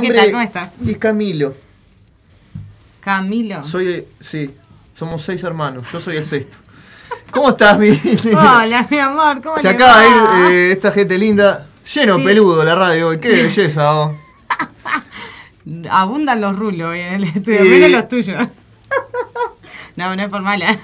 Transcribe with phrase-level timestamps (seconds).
[0.00, 0.30] Hola, ¿qué tal?
[0.32, 0.70] ¿Cómo estás?
[0.86, 1.54] es Camilo.
[3.00, 3.62] Camilo.
[3.62, 4.54] Soy, eh, sí,
[4.94, 5.86] somos seis hermanos.
[5.92, 6.56] Yo soy el sexto.
[7.30, 7.88] ¿Cómo estás, mi?
[8.32, 10.16] Hola, mi amor, ¿cómo Se le acaba de ir
[10.52, 11.66] eh, esta gente linda.
[11.94, 12.24] Lleno Sí.
[12.24, 13.18] peludo la radio hoy.
[13.18, 14.16] Qué belleza, oh.
[15.90, 18.48] Abundan los rulos hoy en el estudio, Y- menos los tuyos.
[19.96, 20.78] No, no es por mala.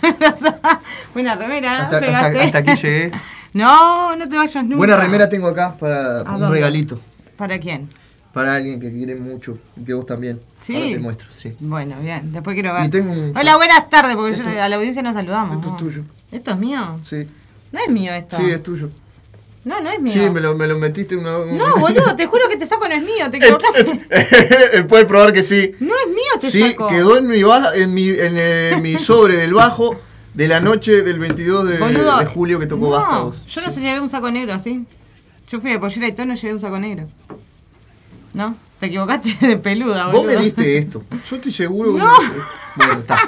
[1.15, 2.27] Buena remera, Hasta, pegaste.
[2.39, 3.13] hasta- hasta aquí llegué.
[3.55, 4.77] No, no te vayas nunca.
[4.77, 6.55] Buena remera tengo acá para, para un dónde?
[6.57, 7.01] regalito.
[7.37, 7.89] ¿Para quién?
[8.37, 9.57] Para alguien que quiere mucho.
[9.81, 10.43] Y que vos también.
[10.61, 10.75] Sí.
[10.77, 11.57] Ahora te muestro, sí.
[11.59, 12.85] Bueno, bien, después quiero ver.
[12.85, 15.57] Y tengo un- Hola, buenas tardes, porque yo- a la audiencia nos saludamos.
[15.57, 15.79] Esto es ¿no?
[15.79, 16.03] tuyo.
[16.31, 17.01] ¿Esto es mío?
[17.09, 17.27] Sí.
[17.73, 18.37] No es mío esto.
[18.37, 18.91] Sí, es tuyo.
[19.65, 20.13] No, no es mío.
[20.13, 22.95] Sí, me lo, me lo metiste una No, boludo, te juro que te saco no
[22.95, 24.85] es mío, te equivocaste.
[24.87, 25.73] Puedes probar que sí.
[25.81, 26.89] No es mío, te Sí, saco.
[26.89, 29.97] quedó en mi, baja, en, mi, en eh, mi sobre del bajo
[30.35, 33.47] de la noche del 22 de, Boludo, de julio que tocó no, Vástagos.
[33.47, 33.77] Yo no Sí.
[33.77, 34.85] sé, llevé un saco negro así.
[35.49, 37.09] Yo fui de pollera y tono y llevé un saco negro.
[38.37, 38.55] ¿No?
[38.79, 40.23] Te equivocaste de peluda, boludo.
[40.23, 41.03] Vos me diste esto.
[41.31, 41.95] Yo estoy seguro.
[41.95, 42.13] que- No.
[42.77, 43.19] Bueno, está.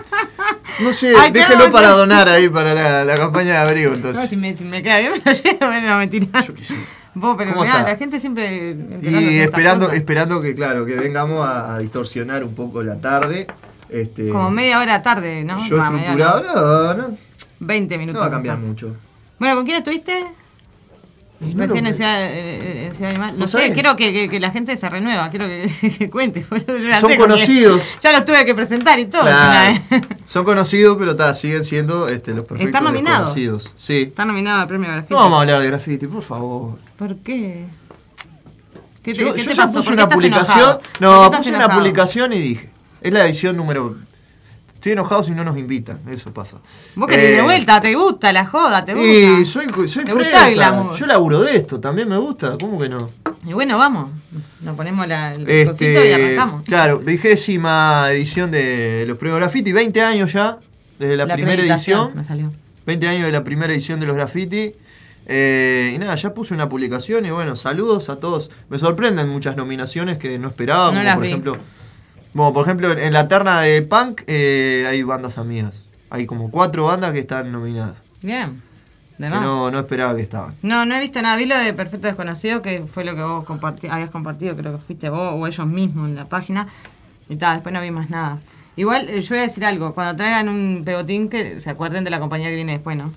[0.81, 4.29] No sé, Ay, déjelo para donar ahí para la, la campaña de abrigo, No, entonces.
[4.29, 6.43] si me, si me queda bien me lo llevo, bueno, no, mentira.
[6.43, 6.77] Yo qué sé.
[7.15, 8.77] Vos, pero ¿Cómo mirá, la gente siempre...
[9.03, 13.47] Y esperando, esperando que, claro, que vengamos a, a distorsionar un poco la tarde.
[13.89, 15.57] Este, Como media hora tarde, ¿no?
[15.67, 17.17] Yo estructurado, no, no,
[17.61, 18.23] 20 no minutos.
[18.23, 18.95] va a cambiar mucho.
[19.39, 20.27] Bueno, ¿con quién estuviste?
[21.41, 23.33] Y no Recién lo- en Ciudad, eh, en Ciudad Animal.
[23.35, 26.45] No ¿Vos sé, quiero que, que- que la gente se renueva, quiero que, que cuente.
[27.01, 27.95] Son conocidos.
[28.03, 29.23] Ya los tuve que presentar y todo.
[30.25, 33.35] Son conocidos, pero ta, siguen siendo este, los perfectos ¿Están nominados?
[33.77, 34.03] Sí.
[34.03, 35.15] Está nominado al premio Grafiti.
[35.15, 36.79] No vamos a hablar de graffiti, por favor.
[36.97, 37.67] ¿Por qué?
[39.03, 39.75] ¿Qué te, Yo, qué yo te ya pasó?
[39.79, 40.79] puse ¿Por qué una publicación.
[41.01, 42.71] No, puse una publicación y dije.
[43.01, 43.97] Es la edición número.
[44.79, 46.59] Estoy enojado si no nos invitan, eso pasa.
[46.95, 49.09] Vos querés Eh, de vuelta, te gusta la joda, te gusta.
[49.41, 50.05] Y soy, soy.
[50.97, 53.11] Yo laburo de esto, también me gusta, ¿cómo que no?
[53.45, 54.13] Y bueno, vamos.
[54.61, 56.65] Nos ponemos la, el Este, cosito y arrancamos.
[56.65, 60.59] Claro, vigésima edición de los premios graffiti, 20 años ya,
[61.01, 62.13] desde la, primera edición.
[62.15, 62.53] Me salió.
[62.87, 64.75] 20 años de la primera edición de los graffiti.
[65.27, 68.49] Eh, y nada, ya puse una publicación y bueno, saludos a todos.
[68.71, 71.29] Me sorprenden muchas nominaciones que no esperaba, No como por vi.
[71.31, 71.57] ejemplo.
[72.39, 75.85] Bueno, por ejemplo, en la terna de punk eh, hay bandas amigas.
[76.09, 77.99] Hay como cuatro bandas que están nominadas.
[78.23, 78.63] Bien.
[79.19, 79.35] De Que.
[79.35, 79.41] No.
[79.41, 80.55] no, no esperaba que estaban.
[80.63, 81.37] no, he visto nada.
[81.37, 84.79] Vi lo de Perfecto Desconocido, que fue lo que vos comparti- habías compartido, creo que
[84.79, 86.69] fuiste vos o ellos mismos en la página.
[87.29, 88.39] Y tal, después no vi más nada.
[88.77, 89.93] Igual, eh, yo voy a decir algo.
[89.93, 93.11] Cuando traigan un pegotín, que se acuerden de la compañía que viene después, ¿no?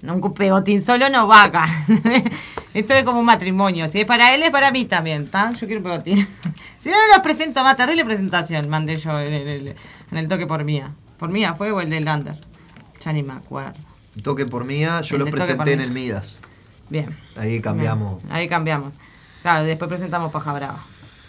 [0.00, 1.66] No, un pegotín solo no va acá.
[2.74, 3.88] Esto es como un matrimonio.
[3.88, 5.50] Si es para él, es para mí también, ¿está?
[5.50, 6.16] Yo quiero un pegotín.
[6.78, 7.76] si no, no los presento más.
[7.76, 9.76] Terrible presentación mandé yo en el,
[10.10, 10.92] en el toque por mía.
[11.18, 12.38] ¿Por mía fue o el del Lander?
[13.04, 13.78] Ya ni me acuerdo.
[14.22, 16.40] Toque por mía, yo El los presenté en el Midas.
[16.88, 17.16] Bien.
[17.36, 18.22] Ahí cambiamos.
[18.22, 18.34] Bien.
[18.34, 18.92] Ahí cambiamos.
[19.42, 20.84] Claro, después presentamos Paja Brava.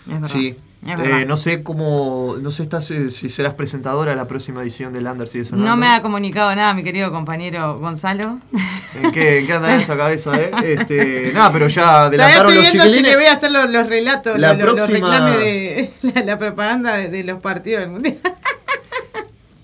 [0.08, 0.28] Es verdad.
[0.28, 0.58] Sí.
[0.86, 2.38] Eh, no sé cómo.
[2.42, 5.70] No sé estás, eh, si serás presentadora la próxima edición del Under sigue sonando.
[5.70, 8.40] No me ha comunicado nada mi querido compañero Gonzalo.
[9.04, 10.52] ¿En qué, en qué anda en esa cabeza, eh?
[10.64, 13.12] Este, nada, pero ya adelantaron estoy los viendo si chiquilines.
[13.12, 16.22] le voy a hacer los, los relatos, La los, los- los próxima- reclames de la,
[16.24, 18.18] la propaganda de, de los partidos del mundial.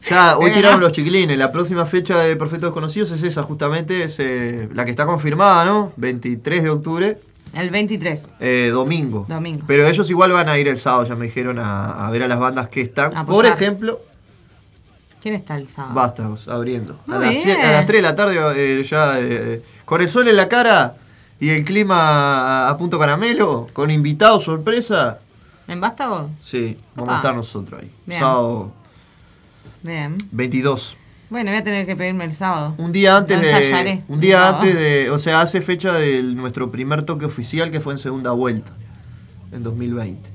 [0.08, 0.86] Ya, hoy tiraron no.
[0.86, 1.36] los chiquilines.
[1.36, 4.04] La próxima fecha de Perfectos Desconocidos es esa, justamente.
[4.04, 5.94] Es eh, la que está confirmada, ¿no?
[5.98, 7.18] 23 de octubre,
[7.56, 8.32] El 23.
[8.40, 9.26] eh, domingo.
[9.28, 9.64] Domingo.
[9.66, 12.28] Pero ellos igual van a ir el sábado, ya me dijeron, a, a ver a
[12.28, 13.16] las bandas que están.
[13.16, 14.02] A Por ejemplo,
[15.22, 15.96] ¿Quién está el sábado?
[15.96, 17.00] Vástagos, abriendo.
[17.08, 17.60] A las, bien.
[17.62, 20.98] a las 3 de la tarde, eh, ya eh, con el sol en la cara
[21.40, 25.18] y el clima a, a punto caramelo, con invitados sorpresa.
[25.68, 26.30] ¿En Vástago?
[26.40, 27.14] Sí, vamos Opa.
[27.14, 27.92] a estar nosotros ahí.
[28.06, 28.20] Bien.
[28.20, 28.72] Sábado
[29.82, 30.16] Bien.
[30.32, 30.96] 22.
[31.30, 32.76] Bueno, voy a tener que pedirme el sábado.
[32.78, 34.04] Un día antes de.
[34.08, 34.58] Un día No.
[34.58, 35.10] antes de.
[35.10, 38.72] O sea, hace fecha de nuestro primer toque oficial que fue en segunda vuelta.
[39.52, 40.30] En 2020.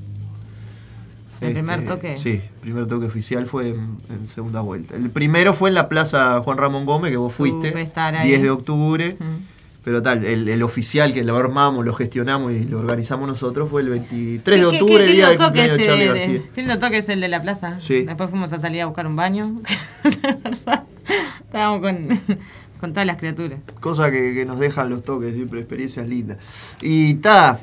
[1.41, 2.17] ¿El primer toque?
[2.17, 4.95] Sí, el primer toque oficial fue en, en segunda vuelta.
[4.97, 7.81] El primero fue en la plaza Juan Ramón Gómez, que vos Supe fuiste.
[7.81, 8.29] estar ahí.
[8.29, 9.17] 10 de octubre.
[9.19, 9.60] Mm.
[9.91, 13.83] Pero tal, el, el oficial que lo armamos, lo gestionamos y lo organizamos nosotros fue
[13.83, 16.43] el 23 de ¿Qué- qué- octubre, qué día toque cumpleaños de Charlie de- García.
[16.55, 17.81] Qué lindo toque es el de la plaza.
[17.81, 18.03] Sí.
[18.05, 19.61] Después fuimos a salir a buscar un baño.
[21.45, 22.21] Estábamos con,
[22.81, 23.59] con todas las criaturas.
[23.81, 26.39] Cosa que, que nos dejan los toques, siempre experiencias lindas.
[26.83, 27.59] Y ta,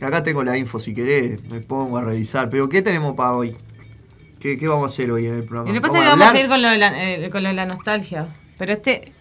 [0.00, 2.50] acá tengo la info, si querés, me pongo a revisar.
[2.50, 3.56] Pero ¿qué tenemos para hoy?
[4.40, 5.70] ¿Qué, qué vamos a hacer hoy en el programa?
[5.70, 7.42] Y lo que pasa es que vamos a ir con lo, de la, eh, con
[7.44, 8.26] lo de la nostalgia.
[8.58, 9.12] Pero este,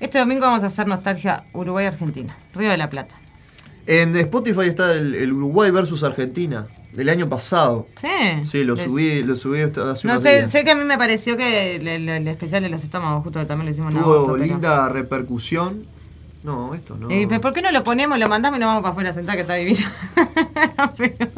[0.00, 2.36] este domingo vamos a hacer nostalgia Uruguay-Argentina.
[2.54, 3.16] Río de la Plata.
[3.86, 7.86] En Spotify está el, el Uruguay versus Argentina, del año pasado.
[7.96, 8.08] Sí.
[8.44, 11.76] Sí, lo subí, lo subí hace No sé, sé que a mí me pareció que
[11.76, 14.32] el, el- el especial de los estómagos, justo que también lo hicimos en Tuvo agosto,
[14.34, 15.86] pero- linda repercusión.
[16.44, 17.08] No, esto no.
[17.10, 19.34] Eh, ¿Por qué no lo ponemos, lo mandamos y nos vamos para afuera a sentar
[19.34, 19.80] que está divino?
[20.98, 21.30] Pero-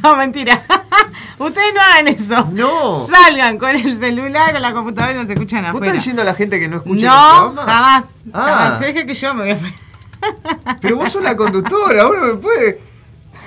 [0.00, 0.62] no, mentira.
[1.38, 2.48] Ustedes no hagan eso.
[2.52, 3.04] No.
[3.04, 5.86] Salgan con el celular, con la computadora y nos escuchan ¿Vos afuera.
[5.86, 7.72] estás diciendo a la gente que no escucha el no, programa?
[7.72, 8.04] jamás.
[8.32, 8.42] Ah.
[8.44, 8.80] jamás.
[8.80, 10.76] Yo dije que yo me voy a.
[10.80, 12.80] Pero vos sos la conductora, uno me puede.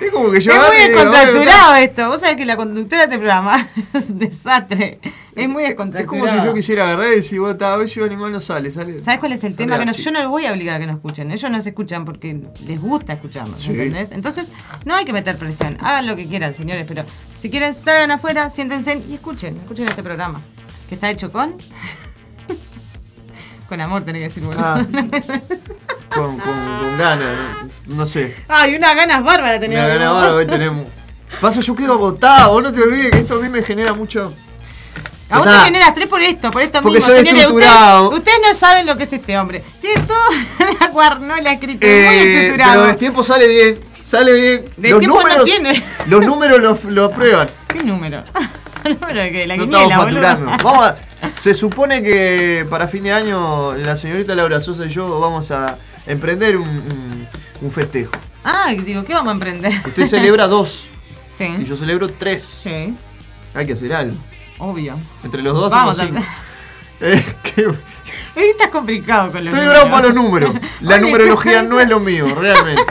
[0.00, 2.08] Es como que yo es muy descontracturado bueno, esto.
[2.08, 4.98] Vos sabés que la conductora de este programa es un desastre.
[5.36, 6.26] Es muy Es descontracturado.
[6.26, 9.02] como si yo quisiera agarrar y decir, vos a ver, yo animal no sale, sale.
[9.02, 9.78] ¿Sabes cuál es el sale tema?
[9.78, 11.30] Que no, yo no los voy a obligar a que nos escuchen.
[11.30, 13.70] Ellos nos escuchan porque les gusta escucharnos, Sí.
[13.72, 14.12] ¿entendés?
[14.12, 14.50] Entonces,
[14.84, 15.76] no hay que meter presión.
[15.80, 17.04] Hagan lo que quieran, señores, pero
[17.38, 19.56] si quieren, salgan afuera, siéntense y escuchen.
[19.58, 20.40] Escuchen este programa.
[20.88, 21.56] Que está hecho con.
[23.68, 24.62] con amor, tenés que decir, boludo.
[24.64, 24.84] Ah,
[26.14, 27.28] con, con, con ganas,
[27.86, 28.36] no, no sé.
[28.48, 29.78] Ay, unas ganas bárbaras tenía.
[29.78, 30.86] Una gana bárbara hoy tenemos.
[31.40, 34.34] Pasa, yo quedo agotado, vos no te olvides que esto a mí me genera mucho.
[35.30, 37.46] A vos te generas tres por esto, por esto Porque mismo, señores.
[37.46, 39.62] Ustedes, ustedes no saben lo que es este hombre.
[39.80, 40.18] Tiene todo
[40.80, 42.80] la guarnola escrita, muy Eh, estructurado.
[42.80, 44.70] pero el tiempo sale bien, sale bien.
[44.76, 45.84] De los tiempo no números, tiene.
[46.06, 47.48] los números lo, lo aprueban.
[47.68, 48.24] ¿Qué número?
[48.84, 49.46] ¿El número de qué?
[49.46, 50.22] La No quiniela, estamos boludo.
[50.22, 50.64] facturando.
[50.64, 50.96] Vamos a-
[51.36, 55.76] se supone que para fin de año la señorita Laura Sosa y yo vamos a
[56.06, 57.28] emprender un, un-
[57.62, 58.12] un festejo.
[58.44, 59.72] Ah, digo, ¿qué vamos a emprender?
[59.86, 60.88] Usted celebra dos
[61.34, 61.64] y Sí.
[61.64, 62.42] yo celebro tres.
[62.42, 62.94] Sí,
[63.54, 64.16] Hay que hacer algo.
[64.58, 64.98] obvio.
[65.24, 66.22] Entre los dos Vamos a cinco.
[67.00, 69.82] Eh, qué- Hoy estás complicado con los Estoy números.
[69.84, 70.54] bravo para los números.
[70.80, 72.82] La Oye, numerología no es lo mío, realmente.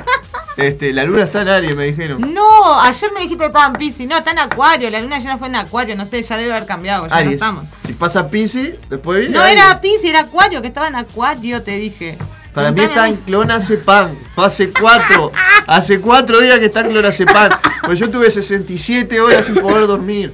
[0.58, 2.34] Este, la luna está en Aries, me dijeron.
[2.34, 4.06] No, ayer me dijiste que estaba en Pisces.
[4.08, 4.90] No, está en Acuario.
[4.90, 5.96] La luna llena fue en Acuario.
[5.96, 7.04] No sé, ya debe haber cambiado.
[7.08, 7.34] Ya no Aries.
[7.36, 7.64] estamos.
[7.86, 9.58] Si pasa Pisces, después viene No Aries.
[9.64, 12.18] era Pisces, era Acuario, que estaba en Acuario, te dije.
[12.60, 14.16] Para mí está en clonazepam.
[14.36, 15.32] Hace cuatro.
[15.68, 17.52] Hace cuatro días que está en clonazepam.
[17.86, 20.34] Pues yo tuve 67 horas sin poder dormir.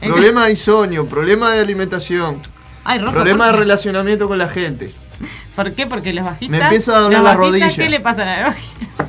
[0.00, 2.42] Problema de insomnio, problema de alimentación,
[2.84, 4.92] Ay, problema de relacionamiento con la gente.
[5.56, 5.86] ¿Por qué?
[5.86, 6.50] Porque los bajistas.
[6.50, 7.84] Me empieza a doler los la bajistas, rodilla.
[7.84, 8.88] ¿Qué le pasa a los bajistas?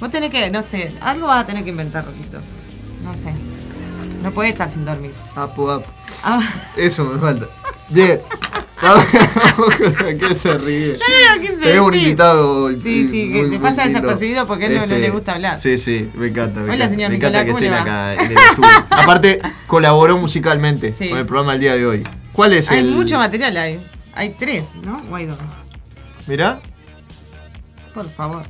[0.00, 2.40] Vos tenés que, no sé, algo vas a tener que inventar, Roquito.
[3.02, 3.32] No sé.
[4.22, 5.12] No podés estar sin dormir.
[5.34, 5.90] Apo, apo.
[6.22, 6.42] Ah,
[6.76, 7.46] Eso me falta.
[7.88, 8.20] Bien.
[10.18, 10.98] ¿Qué se ríe?
[10.98, 12.02] yo no lo quise un decir.
[12.06, 12.70] invitado.
[12.78, 14.00] Sí, sí, que muy- te muy pasa lindo.
[14.00, 15.58] desapercibido porque a él no- no le gusta hablar.
[15.58, 16.60] Sí, sí, me encanta.
[16.60, 18.68] Me Hola, encanta, señor me encanta que ¿cómo le estén acá en el estudio.
[18.90, 21.08] Aparte, colaboró musicalmente Sí.
[21.10, 22.02] con el programa el día de hoy.
[22.32, 22.90] ¿Cuál es Hay el.?
[22.92, 23.80] mucho material ahí.
[24.14, 25.00] Hay tres, ¿no?
[25.10, 25.36] O hay dos.
[26.26, 26.60] Mirá.
[27.94, 28.44] Por favor.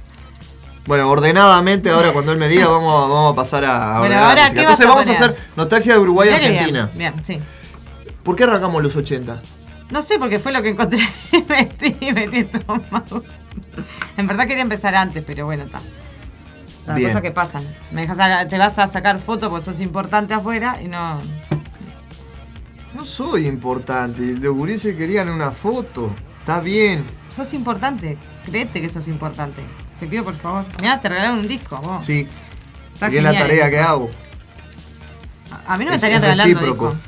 [0.86, 4.54] Bueno, ordenadamente, ahora cuando él me diga, vamos, vamos a pasar a, Bueno, ahora, música.
[4.54, 6.90] ¿qué Entonces a vamos a hacer nostalgia de Uruguay y que Argentina.
[6.94, 7.38] Bien, bien, sí.
[8.22, 9.40] ¿Por qué arrancamos los 80?
[9.90, 11.00] No sé, porque fue lo que encontré
[11.32, 13.22] y metí, metí estómago.
[14.16, 15.80] En verdad quería empezar antes, pero bueno, está.
[16.86, 17.64] Las cosas que pasan.
[17.92, 21.20] Me dejas a- te vas a sacar fotos porque sos importante afuera y no.
[22.94, 24.20] No soy importante.
[24.22, 26.10] Los gurises querían una foto.
[26.40, 27.04] Está bien.
[27.28, 28.16] Sos importante.
[28.44, 29.62] Créete que sos importante.
[29.98, 30.64] Te pido por favor.
[30.80, 31.78] Mirá, te regalaron un disco.
[31.80, 32.04] Vos.
[32.04, 32.26] Sí.
[32.94, 34.10] Está y es la tarea que hago.
[35.66, 36.98] A mí no me Es- estarían es regalando disco.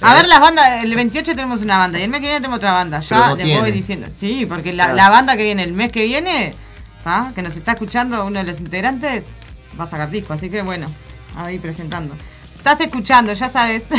[0.00, 0.16] A ¿Eh?
[0.16, 2.72] ver las bandas, el 28 tenemos una banda y el mes que viene tenemos otra
[2.72, 3.00] banda.
[3.00, 3.60] Ya les tiene.
[3.60, 4.06] voy diciendo.
[4.10, 4.96] Sí, porque la, Claro.
[4.96, 6.52] la banda que viene el mes que viene,
[7.02, 7.32] ¿tá?
[7.34, 9.26] que nos está escuchando uno de los integrantes,
[9.78, 10.32] va a sacar disco.
[10.32, 10.86] Así que bueno,
[11.36, 12.16] ahí presentando.
[12.56, 13.86] Estás escuchando, ya sabes.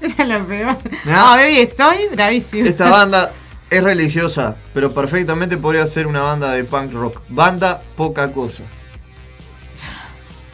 [0.00, 0.78] Era lo peor.
[1.04, 1.16] Mirá.
[1.18, 2.66] No, baby, estoy bravísimo.
[2.66, 3.32] Esta banda
[3.70, 7.22] es religiosa, pero perfectamente podría ser una banda de punk rock.
[7.28, 8.64] Banda Poca Cosa.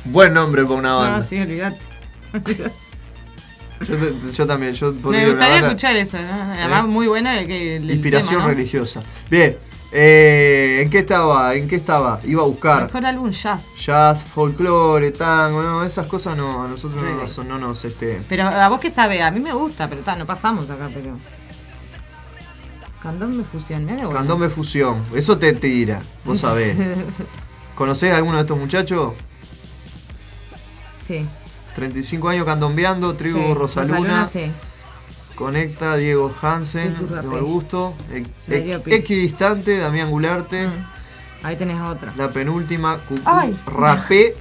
[0.04, 1.16] Buen nombre para una banda.
[1.18, 1.78] No, sí, olvidate.
[3.86, 6.42] Yo, yo también, yo Me gustaría escuchar eso, ¿no?
[6.52, 6.88] Además, ¿Eh?
[6.88, 7.76] muy bueno el que.
[7.76, 8.54] el Inspiración tema, ¿no?
[8.54, 9.00] religiosa.
[9.30, 9.56] Bien,
[9.94, 11.54] eh, ¿en qué estaba?
[11.54, 12.18] ¿En qué estaba?
[12.24, 13.66] Iba a buscar Mejor álbum jazz.
[13.78, 18.44] jazz, folclore, tango, no, esas cosas no, a nosotros no nos, no nos, este, Pero
[18.44, 21.18] a vos qué sabés, a mí me gusta, pero ta, no pasamos acá, pero.
[23.02, 23.84] Candombe fusión.
[23.84, 24.08] Bueno.
[24.10, 26.76] candombe fusión, eso te tira, vos sabés.
[27.74, 29.12] ¿Conocés a alguno de estos muchachos?
[31.00, 31.26] sí.
[31.74, 34.50] 35 años candombeando, tribu sí, Rosaluna, sí.
[35.34, 37.94] Conecta, Diego Hansen, de gusto.
[38.86, 40.86] Equidistante, Damián Gularte, Mm.
[41.44, 42.12] Ahí tenés otra.
[42.16, 43.22] la penúltima, Cucú.
[43.66, 44.36] Rapé,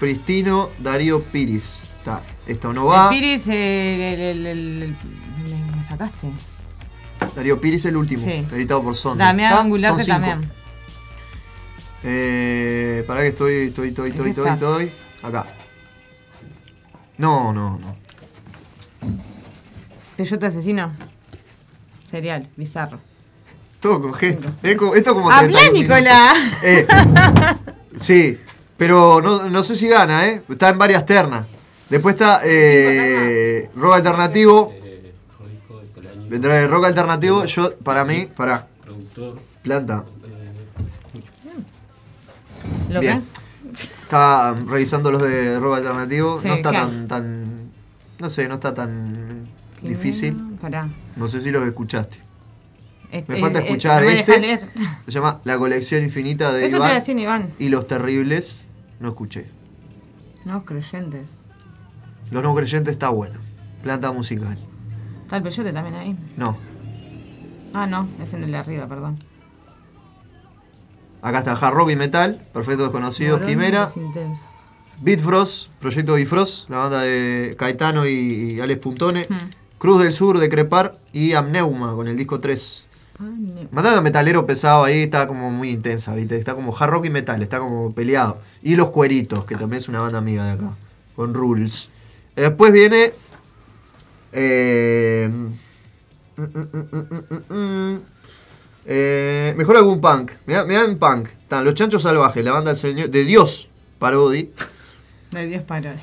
[0.00, 1.82] Pristino, Darío Piris.
[1.98, 3.08] Está, esto no El va.
[3.10, 6.28] Piris, eh, el, el, el- el- me- sacaste.
[7.36, 8.44] Darío Piris el último, Sí.
[8.50, 9.26] editado por Sonda.
[9.26, 10.06] Damián Son cinco.
[10.06, 10.50] también.
[12.02, 14.92] Eh, para que estoy, estoy, estoy, ¿En estoy, estoy, estoy.
[15.22, 15.46] Acá.
[17.18, 17.96] No, no, no.
[20.16, 20.92] Peyote asesino.
[22.06, 22.98] Serial, bizarro.
[23.80, 24.52] Todo con gesto.
[24.62, 25.98] Esto como ¡Habla, 31 minutos.
[25.98, 26.36] Nicolás!
[26.62, 26.86] Eh,
[27.96, 28.38] sí,
[28.76, 30.42] pero no, no sé si gana, ¿eh?
[30.48, 31.46] Está en varias ternas.
[31.88, 34.72] Después está eh, rock alternativo.
[36.28, 37.44] Vendrá de rock alternativo.
[37.44, 39.38] Yo, para mí, para Productor.
[39.62, 40.04] planta.
[42.88, 43.24] ¿Lo Bien.
[44.12, 46.38] Está revisando los de rock alternativo.
[46.38, 46.88] Sí, no está claro.
[46.88, 47.70] tan, tan.
[48.18, 49.48] No sé, no está tan
[49.80, 50.36] difícil.
[50.60, 50.86] Pará.
[51.16, 52.18] No sé si los escuchaste.
[53.10, 54.60] Este, Me falta eh, escuchar me este.
[55.06, 57.54] Se llama La colección infinita de Eso te Iván.
[57.58, 58.66] y los terribles.
[59.00, 59.46] No escuché.
[60.44, 61.30] No, creyentes.
[62.30, 63.38] Los no creyentes está bueno.
[63.82, 64.58] Planta musical.
[65.22, 66.18] Está el peyote también ahí.
[66.36, 66.58] No.
[67.72, 69.16] Ah, no, es en el de arriba, perdón.
[71.22, 73.88] Acá está Hard Rock y Metal, Perfecto Desconocido, Morón Quimera.
[75.00, 79.38] Bitfrost, Proyecto Bifrost, la banda de Caetano y, y Alex Puntone, Hmm.
[79.78, 82.84] Cruz del Sur de Crepar y Amneuma con el disco 3.
[83.18, 83.24] Ah,
[83.72, 86.36] Mandada metalero pesado ahí está como muy intensa, ¿viste?
[86.36, 88.38] Está como hard rock y metal, está como peleado.
[88.62, 90.76] Y Los Cueritos, que también es una banda amiga de acá,
[91.16, 91.88] con Rules.
[92.36, 93.12] Después viene.
[94.32, 95.28] eh,
[96.36, 98.00] mm, mm, mm,
[98.86, 100.32] eh, mejor algún punk.
[100.46, 101.28] Mirá en punk.
[101.28, 104.50] Están Los Chanchos Salvajes, la banda del señor, de Dios, Parodi.
[105.30, 106.00] De Dios parode.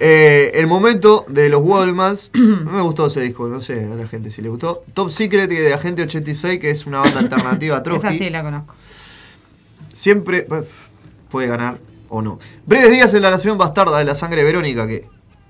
[0.00, 2.30] Eh, el momento de los Wallmans.
[2.34, 4.82] No me gustó ese disco, no sé a la gente si le gustó.
[4.94, 8.08] Top Secret de Agente 86, que es una banda alternativa a Trotsky.
[8.08, 8.74] Esa sí la conozco.
[9.92, 10.62] Siempre eh,
[11.30, 12.38] puede ganar o no.
[12.66, 15.08] Breves días en la Nación Bastarda de la Sangre Verónica, que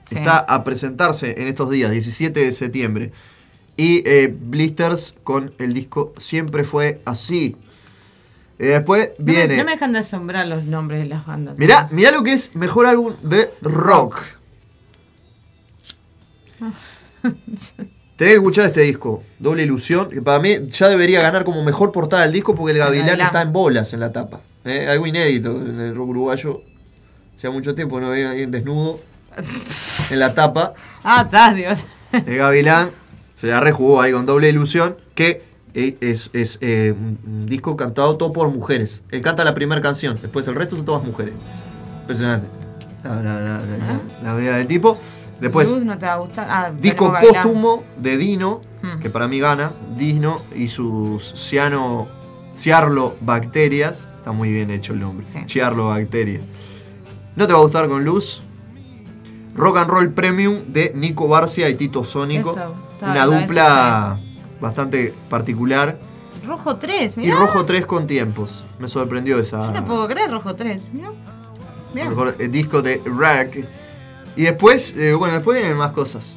[0.08, 0.14] Sí.
[0.18, 3.10] está a presentarse en estos días, 17 de septiembre.
[3.76, 7.56] Y eh, Blisters con el disco Siempre fue así.
[8.58, 9.56] Eh, después No me, viene.
[9.58, 11.58] no me dejan de asombrar los nombres de las bandas.
[11.58, 14.18] Mirá, mirá lo que es mejor álbum de rock.
[18.16, 21.92] Tenés que escuchar este disco, Doble Ilusión, que para mí ya debería ganar como mejor
[21.92, 24.40] portada del disco porque el Gavilán está en bolas en la tapa.
[24.64, 24.88] ¿eh?
[24.88, 26.62] Algo inédito en el rock uruguayo.
[27.36, 29.00] Hace mucho tiempo no veía a alguien desnudo
[30.10, 30.72] en la tapa.
[31.04, 31.78] Ah, está, Dios.
[32.12, 32.88] El Gavilán
[33.36, 35.42] se la rejugó ahí con Doble Ilusión, que
[35.74, 39.02] eh, es, es, eh, un disco cantado todo por mujeres.
[39.10, 41.34] Él canta la primera canción, después el resto son todas mujeres.
[42.00, 42.48] Impresionante.
[43.04, 44.96] La, la, la, la, la vida del tipo.
[45.38, 46.48] Después, Luz no te va a gustar.
[46.50, 49.00] Ah, disco póstumo de Dino, Hmm.
[49.00, 49.72] que para mí gana.
[49.98, 52.08] Dino y sus ciano,
[52.56, 54.08] ciarlobacterias.
[54.18, 55.26] Está muy bien hecho el nombre.
[55.30, 55.38] Sí.
[55.46, 56.42] Ciarlobacterias.
[57.36, 58.42] No te va a gustar con luz.
[59.54, 62.50] Rock and Roll Premium de Nico Barcia y Tito Sónico.
[62.52, 64.20] Eso, está- Una dupla
[64.60, 65.98] bastante particular.
[66.44, 67.36] Rojo 3, Y mirá.
[67.36, 68.66] Rojo 3 con tiempos.
[68.78, 69.72] Me sorprendió esa.
[69.72, 70.92] Yo no puedo creer Rojo 3.
[70.92, 71.10] Mirá.
[71.94, 72.08] Mirá.
[72.10, 73.66] mejor eh, disco de Rack.
[74.36, 76.36] Y después, eh, bueno, después vienen más cosas.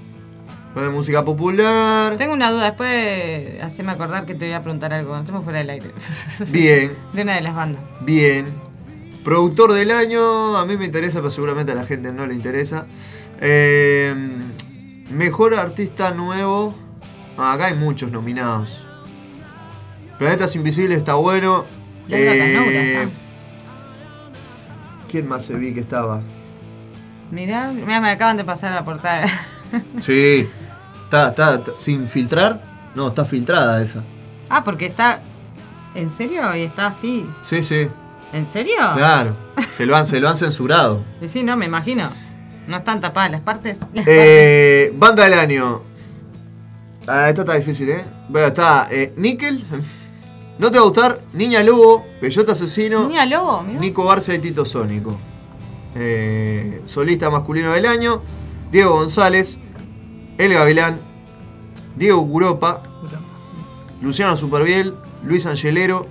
[0.75, 2.15] De música popular.
[2.15, 5.17] Tengo una duda, después haceme acordar que te voy a preguntar algo.
[5.17, 5.91] Estamos fuera del aire.
[6.47, 7.81] Bien, De una de las bandas.
[8.01, 8.45] bien.
[9.25, 12.85] Productor del año, a mí me interesa, pero seguramente a la gente no le interesa.
[13.41, 14.15] Eh,
[15.09, 16.75] mejor artista nuevo.
[17.37, 18.83] Ah, acá hay muchos nominados.
[20.17, 21.65] Planetas Invisibles está bueno.
[22.09, 23.07] Eh.
[25.09, 26.21] ¿Quién más se vi que estaba?
[27.31, 29.27] Mirá, mirá, me acaban de pasar la portada.
[29.99, 30.49] Sí.
[31.05, 32.59] Está, está, está- sin filtrar.
[32.95, 34.03] No, está filtrada esa.
[34.49, 35.21] ah, porque está.
[35.93, 36.55] ¿En serio?
[36.55, 37.23] ¿Y está así?
[37.43, 37.87] Sí, sí.
[38.33, 38.77] ¿En serio?
[38.95, 39.35] Claro.
[39.71, 41.03] Se lo han, se lo han censurado.
[41.27, 42.09] Sí, no, me imagino.
[42.69, 43.79] No están tapadas las partes.
[43.93, 45.81] Las Eh, banda del año.
[47.07, 48.05] Ah, esta está difícil, ¿eh?
[48.29, 49.63] Bueno, está eh, Nickel.
[50.59, 51.21] No te va a gustar.
[51.31, 53.79] Niña Lobo, Bellota Asesino, Niña Lobo, mirá.
[53.79, 55.17] Nico Barça y Tito Sónico.
[55.95, 58.21] Eh, solista masculino del año.
[58.69, 59.57] Diego González.
[60.37, 60.99] El Gavilán.
[61.95, 62.83] Diego Curopa.
[64.01, 64.95] Luciano Superviel.
[65.23, 66.07] Luis Angelero.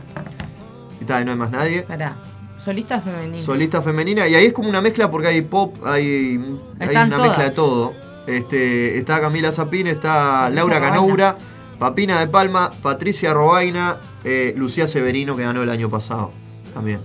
[0.99, 1.83] Y tal, no hay más nadie.
[1.83, 2.17] Pará.
[2.63, 3.41] Solista femenina.
[3.43, 4.29] Solista femenina.
[4.29, 6.39] Y ahí es como una mezcla porque hay pop, hay,
[6.81, 7.29] hay una todas.
[7.29, 7.95] mezcla de todo.
[8.27, 10.81] Este, está Camila Zapín, está Patricia Laura.
[10.81, 11.37] Canoura,
[11.79, 16.33] Papina de Palma, Patricia Robaina, eh, Lucía Severino que ganó el año pasado
[16.75, 17.01] también.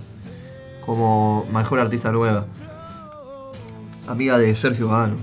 [0.84, 2.46] Como mejor artista nueva.
[4.06, 5.16] Amiga de Sergio Gano.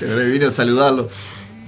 [0.32, 1.08] vino a saludarlo.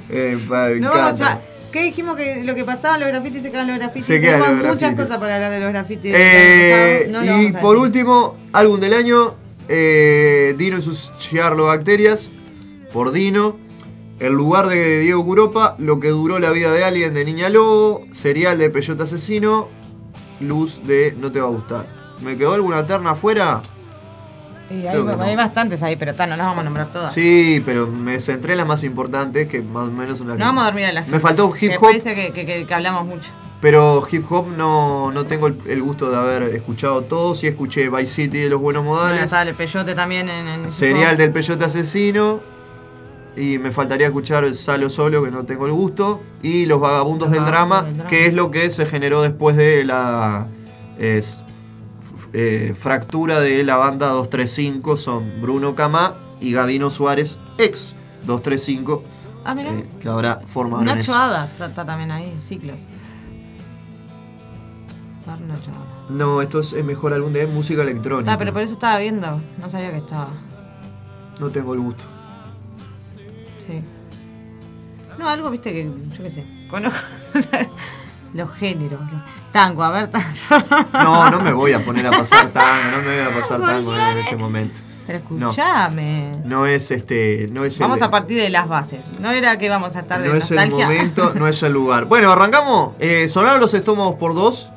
[0.09, 1.41] Eh, me No encanta.
[1.77, 4.07] ¿Qué dijimos que lo que pasaba en los grafitis se quedan los grafitis?
[4.07, 5.05] Se quedan los muchas grafitis.
[5.05, 6.15] cosas para hablar de los grafitis.
[6.17, 7.07] Eh.
[7.11, 9.35] No lo y por último, álbum del año,
[9.69, 12.31] eh, Dino y sus Chiarlobacterias,
[12.95, 13.59] por Dino.
[14.21, 18.07] El lugar de Diego Curopa, Lo que duró la vida de alguien de Niña Lobo,
[18.11, 19.69] Serial de Peyote Asesino,
[20.41, 21.87] Luz de No te va a gustar.
[22.23, 23.61] ¿Me quedó alguna terna afuera?
[24.69, 25.37] Sí, hay, no.
[25.37, 27.13] bastantes ahí, pero no las vamos a nombrar todas.
[27.13, 30.43] Sí, pero me centré en las más importantes, que más o menos las No que-
[30.43, 31.17] vamos a dormir a la gente.
[31.17, 33.31] Me faltó hip hop, dice que, que- que- que hablamos mucho.
[33.61, 37.35] pero hip hop no, no tengo el, gusto de haber escuchado todo.
[37.35, 39.25] Sí escuché Vice City de los Buenos Bueno, Modales.
[39.25, 42.41] está el peyote también en, en Serial del Peyote Asesino.
[43.37, 47.33] y me faltaría escuchar Salo Solo, que no tengo el gusto, y Los Vagabundos Los
[47.33, 48.11] del Vagabundos drama, del Drama.
[48.11, 50.49] que es lo que se generó después de la
[50.99, 51.41] es,
[52.33, 57.95] eh, fractura de la banda 235, son Bruno Camá y Gavino Suárez, ex
[58.27, 59.03] 235,
[59.45, 59.73] Ah, mira.
[59.73, 62.83] eh, que ahora forman Nacho Ada está, está también ahí, ciclos.
[65.27, 65.87] Bar Nacho Ada.
[66.11, 68.33] No, esto es el mejor álbum de música electrónica.
[68.33, 69.41] Ah, pero por eso estaba viendo.
[69.61, 70.29] No sabía que estaba.
[71.41, 72.05] No tengo el gusto.
[73.59, 73.81] Sí.
[75.19, 75.85] No, algo, viste, que
[76.17, 76.45] yo qué sé.
[76.71, 76.99] Conozco
[78.35, 79.01] los géneros.
[79.01, 80.27] los- Tango, a ver, tango.
[80.93, 83.95] No, no me voy a poner a pasar tango, no me voy a pasar tango
[83.97, 84.79] en este momento.
[85.07, 85.51] Pero No.
[85.51, 86.33] escúchame.
[86.45, 89.07] No es este, no es Vamos el, a partir de las bases.
[89.21, 90.87] No era que vamos a estar de no es el nostalgia.
[90.87, 92.07] momento, no es el lugar.
[92.07, 92.95] Bueno, arrancamos.
[92.99, 94.71] Eh, sonaron los estómagos por dos.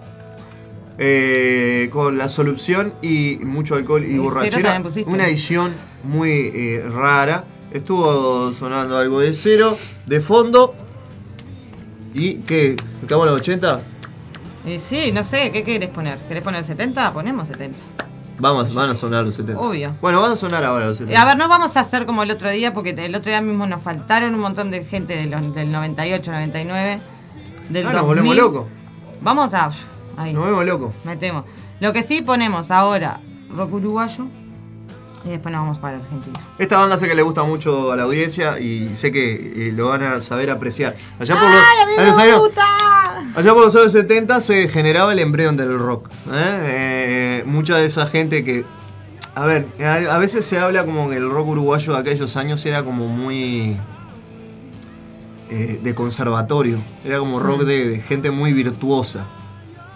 [1.01, 4.81] eh, con la solución y mucho alcohol y, Y borrachera.
[5.07, 7.45] Una edición muy eh, rara.
[7.71, 10.75] Estuvo sonando algo de cero, de fondo.
[12.19, 12.75] ¿Y qué?
[13.03, 13.81] ¿Acabamos los 80?
[14.65, 16.19] Y sí, no sé, ¿qué querés poner?
[16.27, 17.13] ¿Querés poner 70?
[17.13, 17.79] Ponemos 70.
[18.39, 19.59] Vamos, van a sonar los 70.
[19.61, 19.95] Obvio.
[20.01, 21.17] Bueno, van a sonar ahora los 70.
[21.17, 23.41] Eh, A ver, no vamos a hacer como el otro día, porque el otro día
[23.41, 27.01] mismo nos faltaron un montón de gente de los- del 98, 99,
[27.69, 27.95] del Ah, 2000.
[27.95, 28.65] nos volvemos locos.
[29.21, 29.71] Vamos a...
[30.17, 30.93] Ahí, Nos vemos locos.
[31.05, 31.45] metemos.
[31.79, 34.27] Lo que sí ponemos ahora, rock uruguayo,
[35.25, 36.39] y después nos vamos para Argentina.
[36.57, 39.89] Esta banda sé que le gusta mucho a la audiencia y sé que eh, lo
[39.89, 40.95] van a saber apreciar.
[41.19, 42.63] Allá por los, ¡Ay, a mí me años- gusta!
[43.35, 46.09] allá por los años 70 se generaba el embrión del rock.
[46.31, 47.41] ¿eh?
[47.41, 48.63] Eh, mucha de esa gente que.
[49.35, 52.65] A ver, a, a veces se habla como que el rock uruguayo de aquellos años
[52.65, 53.77] era como muy.
[55.49, 56.79] eh, de conservatorio.
[57.03, 59.25] Era como rock de, de gente muy virtuosa.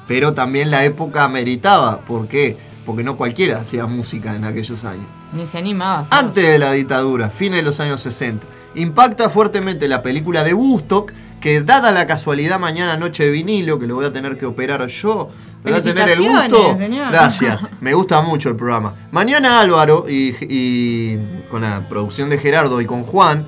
[0.08, 2.00] Pero también la época meritaba.
[2.02, 2.58] ¿Por qué?
[2.86, 5.06] Porque no cualquiera hacía música en aquellos años.
[5.34, 6.18] Ni se animaba hacer.
[6.18, 8.46] Antes de la dictadura, fines de los años 60.
[8.76, 13.88] Impacta fuertemente la película de Woodstock, que dada la casualidad mañana noche de vinilo, que
[13.88, 15.30] lo voy a tener que operar yo,
[15.64, 16.78] voy a tener el gusto.
[16.78, 17.12] señor.
[17.12, 18.94] Gracias, me gusta mucho el programa.
[19.12, 23.46] Mañana Álvaro y, y con la producción de Gerardo y con Juan,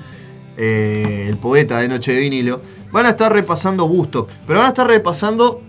[0.58, 4.70] eh, el poeta de Noche de Vinilo, van a estar repasando Woodstock, pero van a
[4.70, 5.62] estar repasando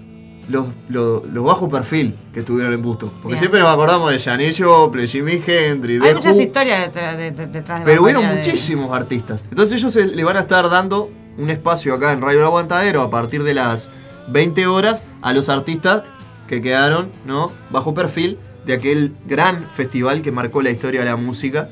[0.47, 1.23] los, los,
[1.69, 3.12] perfil que estuvieron en Woodstock.
[3.13, 3.39] Porque Bien.
[3.39, 4.19] siempre nos acordamos de
[4.57, 8.36] Joplin, Jimi Hendrix, Hay The muchas historias detrás de, de- detrás de Pero hubieron de-
[8.36, 9.43] muchísimos artistas.
[9.49, 13.01] Entonces ellos se- le van a estar dando un espacio acá en Radio El Aguantadero
[13.01, 13.89] a partir de las
[14.29, 16.03] 20 horas a los artistas
[16.47, 17.51] que quedaron ¿no?
[17.69, 21.69] bajo perfil de aquel gran festival que marcó la historia de la música.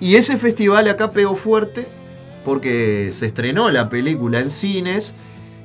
[0.00, 1.88] Y ese festival acá pegó fuerte
[2.44, 5.14] porque se estrenó la película en cines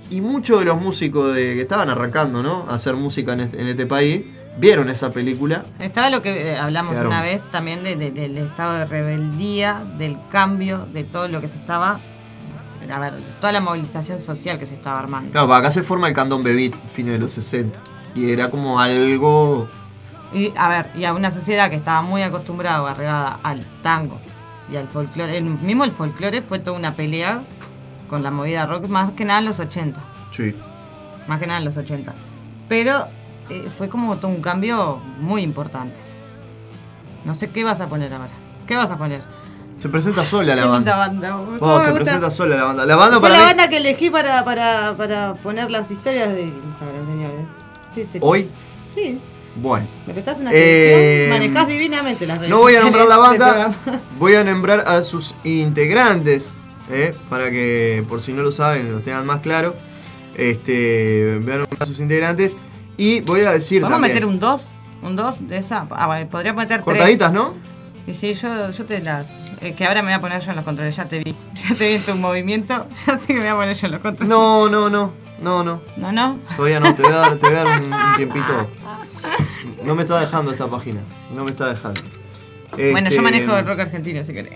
[0.10, 2.66] y muchos de los músicos de- que estaban arrancando ¿no?
[2.70, 4.24] a hacer música en este, en este país
[4.60, 7.12] vieron esa película Estaba lo que eh, hablamos Quedaron.
[7.12, 11.48] una vez también de- de- del estado de rebeldía, del cambio, de todo lo que
[11.48, 12.00] se estaba.
[12.92, 15.32] A ver, toda la movilización social que se estaba armando.
[15.32, 17.78] Claro, para acá se forma el Candón Bebit, fines de los 60.
[18.16, 19.68] Y era como algo.
[20.34, 24.20] Y a ver, y a una sociedad que estaba muy acostumbrada o arregada al tango
[24.72, 25.38] y al folclore.
[25.38, 27.44] El, mismo el folclore fue toda una pelea
[28.10, 30.00] con la movida rock, más que nada en los 80.
[30.32, 30.56] Sí.
[31.28, 32.14] Más que nada en los 80.
[32.70, 33.08] Pero
[33.50, 36.00] eh, fue como un cambio muy importante.
[37.26, 38.32] No sé qué vas a poner ahora.
[38.66, 39.22] ¿Qué vas a poner?
[39.80, 40.98] Se presenta sola la banda.
[40.98, 41.38] banda.
[41.38, 42.04] Oh, ¿Cómo se gusta?
[42.04, 42.86] presenta sola la banda.
[42.86, 43.46] La banda Fue para la mí.
[43.48, 47.46] banda que elegí para, para, para poner las historias de Instagram, señores.
[47.94, 48.18] Sí, sí.
[48.22, 48.50] Hoy,
[48.88, 49.20] Sí.
[49.56, 49.86] bueno.
[50.08, 53.52] Me prestás una Eh, atención, manejás divinamente las redes No voy a nombrar la banda,
[53.52, 54.02] programa.
[54.18, 56.52] voy a nombrar a sus integrantes,
[56.90, 57.16] ¿eh?
[57.30, 59.76] para que por si no lo saben lo tengan más claro.
[60.36, 62.58] Este, voy a sus integrantes
[62.96, 64.72] y voy a decir Vamos a meter un 2,
[65.04, 65.88] un 2 de esa.
[65.92, 66.84] Ah, bueno, podría meter 3.
[66.84, 67.56] cortaditas, ¿no?
[68.06, 69.38] Y sí, yo, yo te las.
[69.62, 71.36] eh, que ahora me voy a poner yo en los controles, ya te vi.
[71.56, 73.94] Ya te vi en tu movimiento, ya sé que me voy a poner yo en
[73.94, 74.30] los controles.
[74.30, 75.82] No, no, no, no, no.
[75.98, 76.40] No, no.
[76.56, 78.70] Todavía no, te voy a dar, te voy a dar un, un tiempito.
[79.84, 81.02] No me está dejando esta página.
[81.36, 82.02] No me está dejando.
[82.72, 84.54] Bueno, yo Este, manejo el rock argentino, si querés.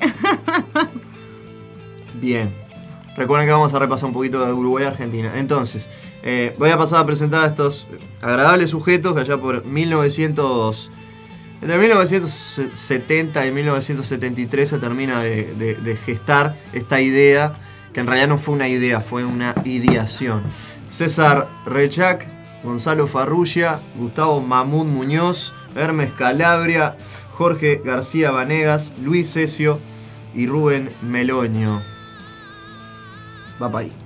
[2.22, 2.54] Bien.
[3.18, 5.34] Recuerden que vamos a repasar un poquito de Uruguay y Argentina.
[5.36, 5.90] Entonces,
[6.24, 7.88] eh, voy a pasar a presentar a estos
[8.22, 10.92] agradables sujetos que allá por 1900.
[11.62, 17.54] Entre 1970 y 1973 se termina de, gestar esta idea,
[17.94, 20.42] que en realidad no fue una idea, fue una ideación.
[20.88, 22.28] César Rechac,
[22.64, 26.98] Gonzalo Farrugia, Gustavo Mamut Muñoz, Hermes Calabria,
[27.34, 29.80] Jorge García Vanegas, Luis Cesio
[30.34, 31.82] y Rubén Meloño.
[33.62, 34.01] Va para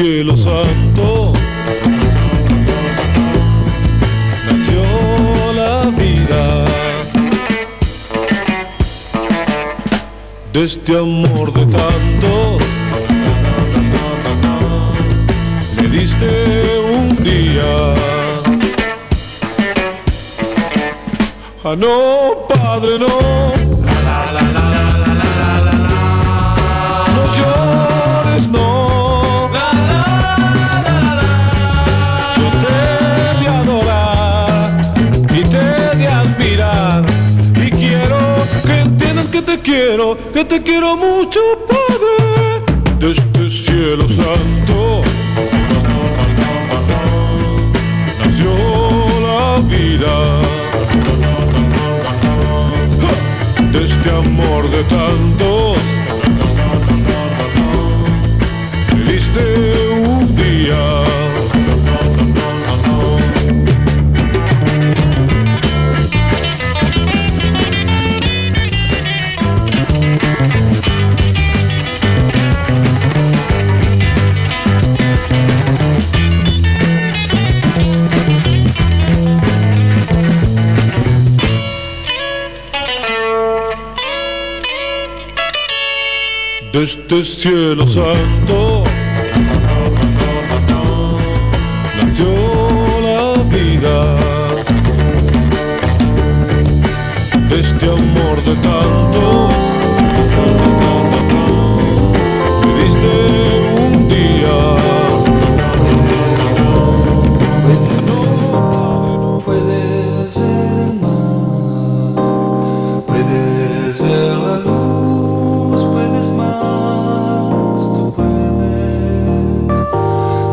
[0.00, 0.29] cielo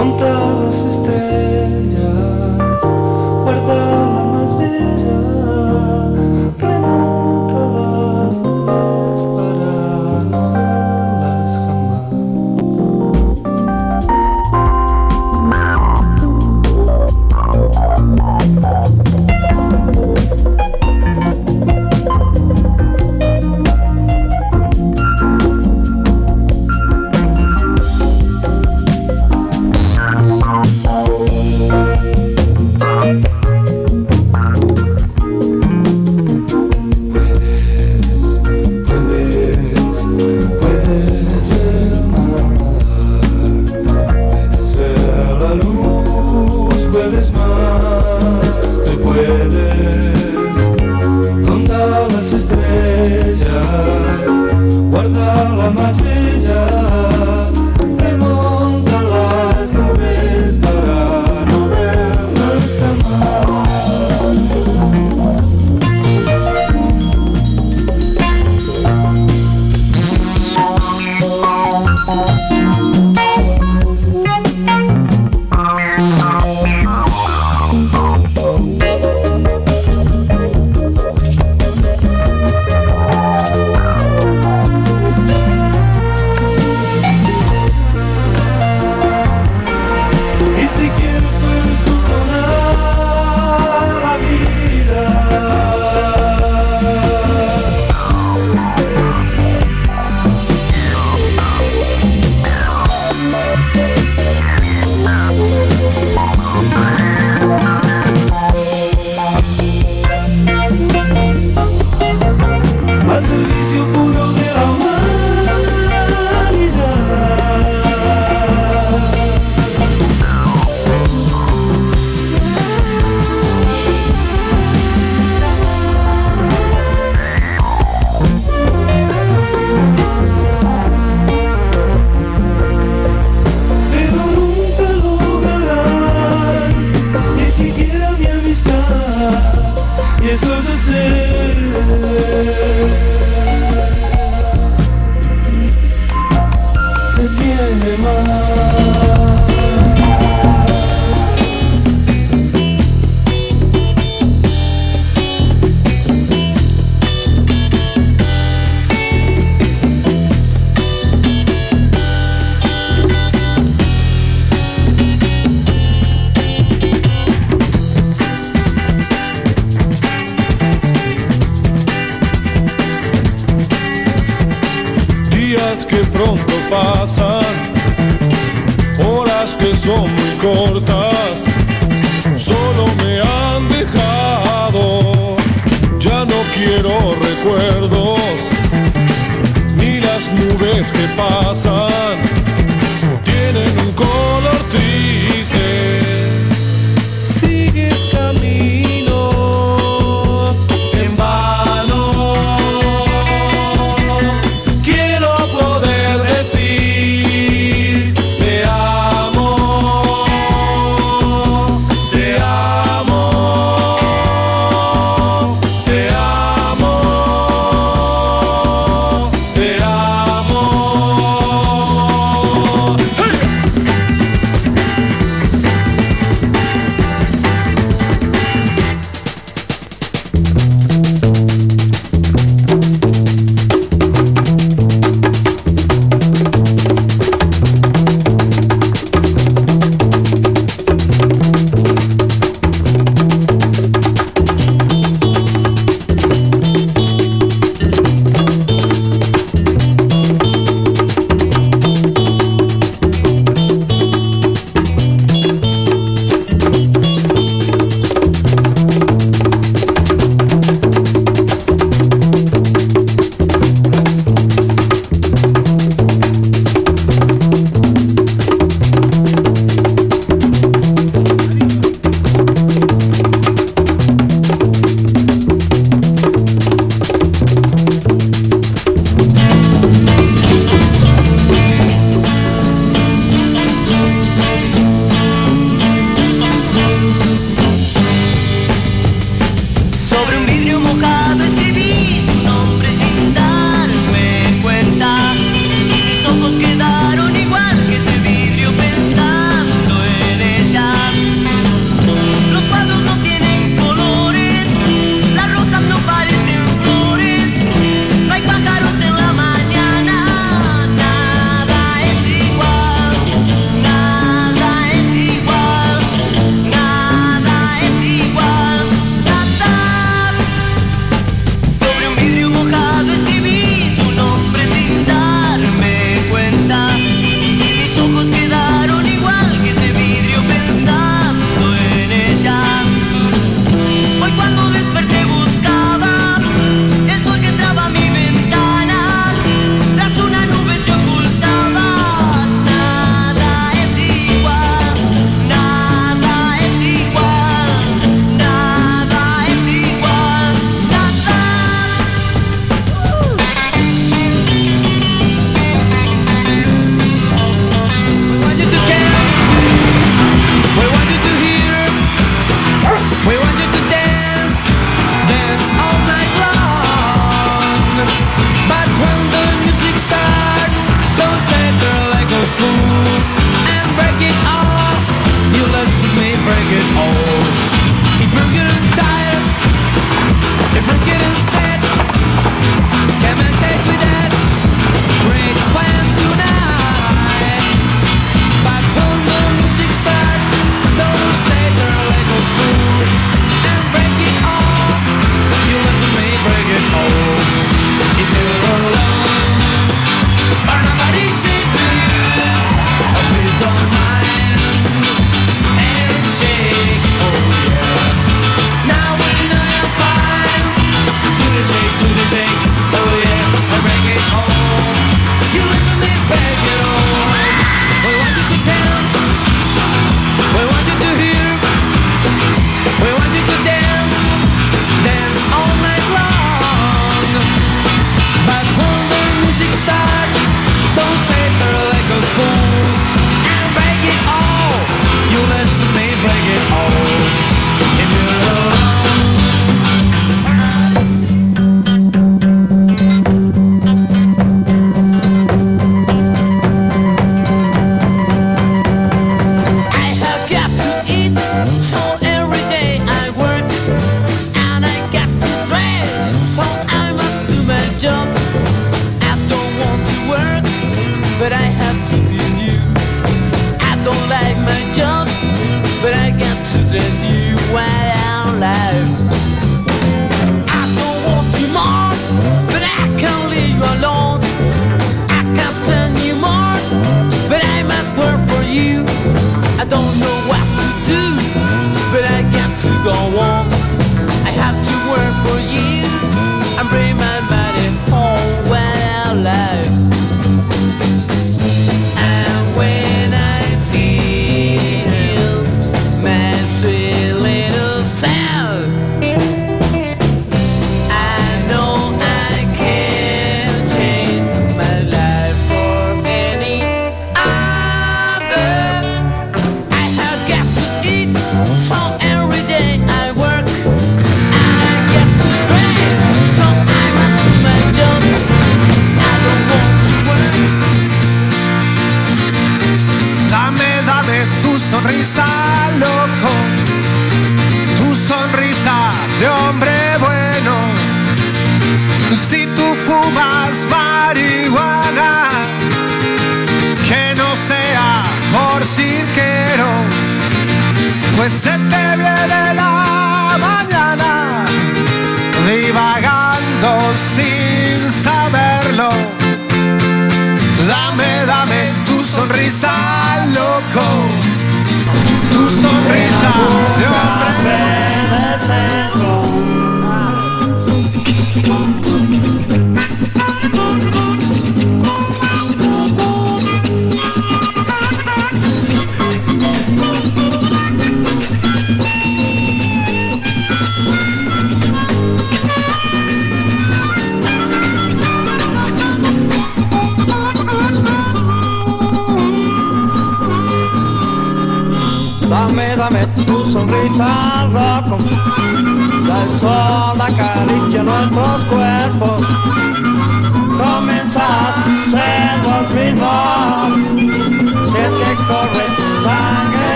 [0.00, 2.69] contar las estrellas,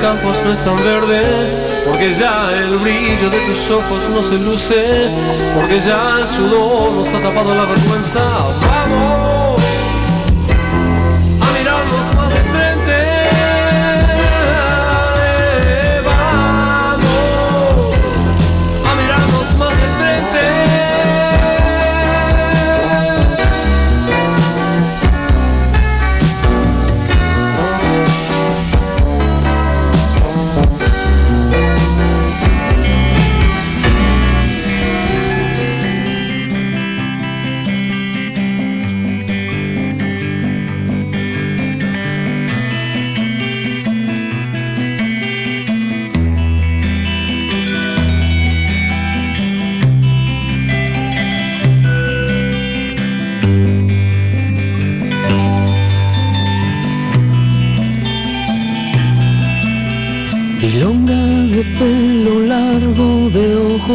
[0.00, 1.50] campos no es tan verde,
[1.86, 5.10] porque ya el brillo de tus ojos no se luce,
[5.54, 8.20] porque ya el sudor nos ha tapado la vergüenza.
[8.60, 9.37] ¡Vamos!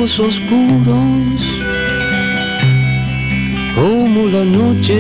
[0.04, 1.40] ojos oscuros,
[3.74, 5.00] como la noche,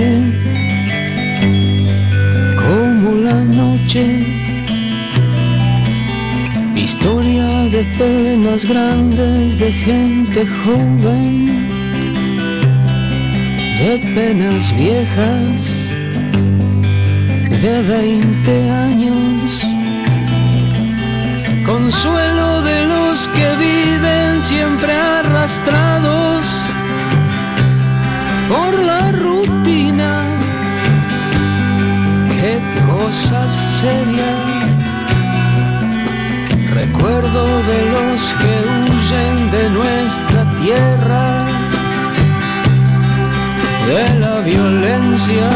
[2.65, 4.05] como la noche.
[6.75, 11.47] Historia de penas grandes, de gente joven,
[13.79, 15.59] de penas viejas,
[17.61, 19.67] de 20 años,
[21.65, 23.82] consuelo de los que viven
[24.43, 26.43] siempre arrastrados
[28.49, 30.11] por la rutina.
[32.29, 34.31] Qué cosa seria.
[36.73, 41.25] Recuerdo de los que huyen de nuestra tierra,
[43.87, 45.49] de la violencia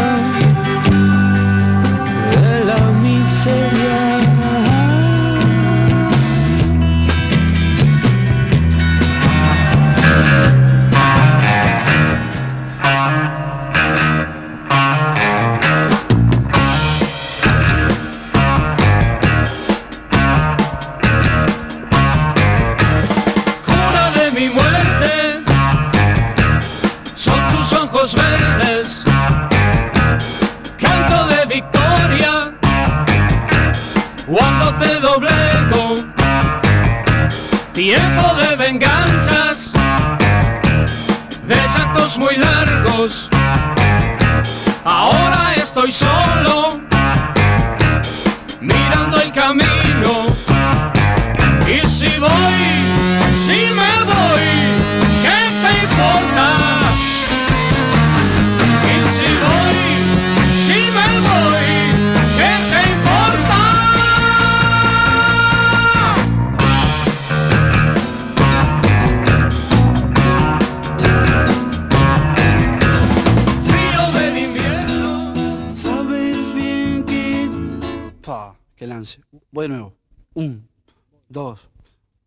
[81.29, 81.69] dos,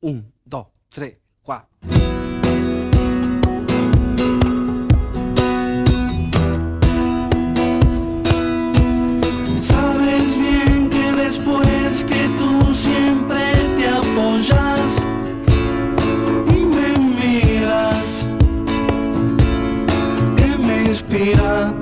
[0.01, 1.69] un, dos, tres, cuatro.
[9.61, 13.41] Sabes bien que después que tú siempre
[13.79, 15.03] te apoyas
[16.49, 18.25] y me miras,
[20.37, 21.75] que me inspira,